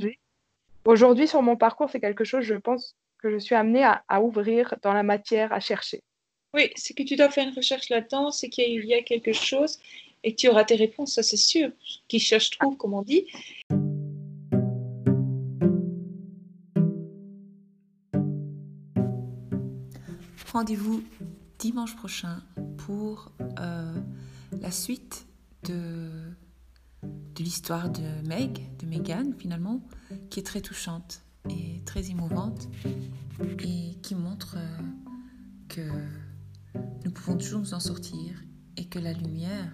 Aujourd'hui. 0.85 1.29
sur 1.29 1.43
mon 1.43 1.57
parcours, 1.57 1.91
c'est 1.91 2.01
quelque 2.01 2.25
chose, 2.25 2.45
je 2.45 2.55
pense, 2.55 2.95
que 3.19 3.31
je 3.31 3.39
suis 3.39 3.55
amenée 3.55 3.85
à, 3.85 4.23
ouvrir 4.23 4.75
dans 4.83 4.93
la 4.93 5.03
matière, 5.03 5.53
à 5.53 5.61
chercher. 5.61 6.03
Oui, 6.55 6.71
c'est 6.77 6.95
que 6.95 7.03
tu 7.03 7.17
dois 7.17 7.31
faire 7.31 7.47
une 7.47 7.55
recherche 7.55 7.89
là-dedans, 7.89 8.31
c'est 8.31 8.49
qu'il 8.49 8.85
y 8.85 8.95
a 8.95 9.03
quelque 9.03 9.33
chose 9.33 9.79
et 10.25 10.35
que 10.35 10.37
tu 10.41 10.49
auras 10.49 10.65
tes 10.65 10.77
réponses, 10.77 11.15
ça 11.15 11.23
c'est 11.23 11.37
sûr. 11.37 11.71
Qui 12.09 12.21
cherche 12.21 12.51
trouve, 12.51 12.77
comme 12.77 12.95
on 12.95 13.03
dit. 13.03 13.27
Rendez-vous 20.53 21.05
dimanche 21.59 21.95
prochain 21.97 22.43
pour 22.79 23.31
euh, 23.61 23.98
la 24.61 24.71
suite 24.71 25.27
de, 25.65 26.11
l'histoire 27.39 27.91
de 27.91 28.27
Meg, 28.27 28.77
de 28.79 28.87
Megan 28.87 29.35
finalement, 29.39 29.83
qui 30.31 30.41
est 30.41 30.45
très 30.45 30.61
touchante 30.61 31.23
et 31.49 31.83
très 31.85 32.11
émouvante 32.11 32.69
et 33.61 33.95
qui 34.03 34.15
montre 34.15 34.57
euh, 34.59 34.79
que 35.69 35.89
nous 37.05 37.11
pouvons 37.13 37.37
toujours 37.37 37.61
nous 37.61 37.75
en 37.75 37.81
sortir 37.81 38.43
et 38.77 38.87
que 38.87 38.99
la 38.99 39.13
lumière 39.13 39.71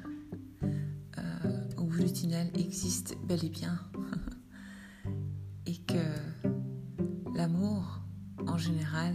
euh, 1.18 1.68
au 1.78 1.84
bout 1.84 2.04
du 2.04 2.12
tunnel 2.12 2.50
existe 2.54 3.16
bel 3.26 3.44
et 3.44 3.50
bien. 3.50 3.78
Et 5.66 5.78
que 5.78 7.34
l'amour 7.34 8.02
en 8.46 8.58
général 8.58 9.14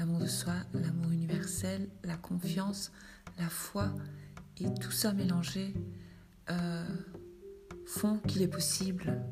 l'amour 0.00 0.20
de 0.20 0.26
soi, 0.26 0.54
l'amour 0.72 1.12
universel, 1.12 1.86
la 2.04 2.16
confiance, 2.16 2.90
la 3.38 3.50
foi 3.50 3.92
et 4.60 4.74
tout 4.74 4.90
ça 4.90 5.12
mélangé 5.12 5.74
euh, 6.50 6.84
font 7.86 8.18
qu'il 8.18 8.42
est 8.42 8.48
possible 8.48 9.22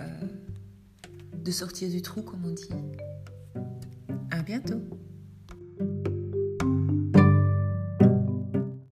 euh, 0.00 0.06
de 1.36 1.50
sortir 1.50 1.90
du 1.90 2.02
trou, 2.02 2.22
comme 2.22 2.44
on 2.44 2.52
dit. 2.52 2.68
À 4.30 4.42
bientôt! 4.42 4.82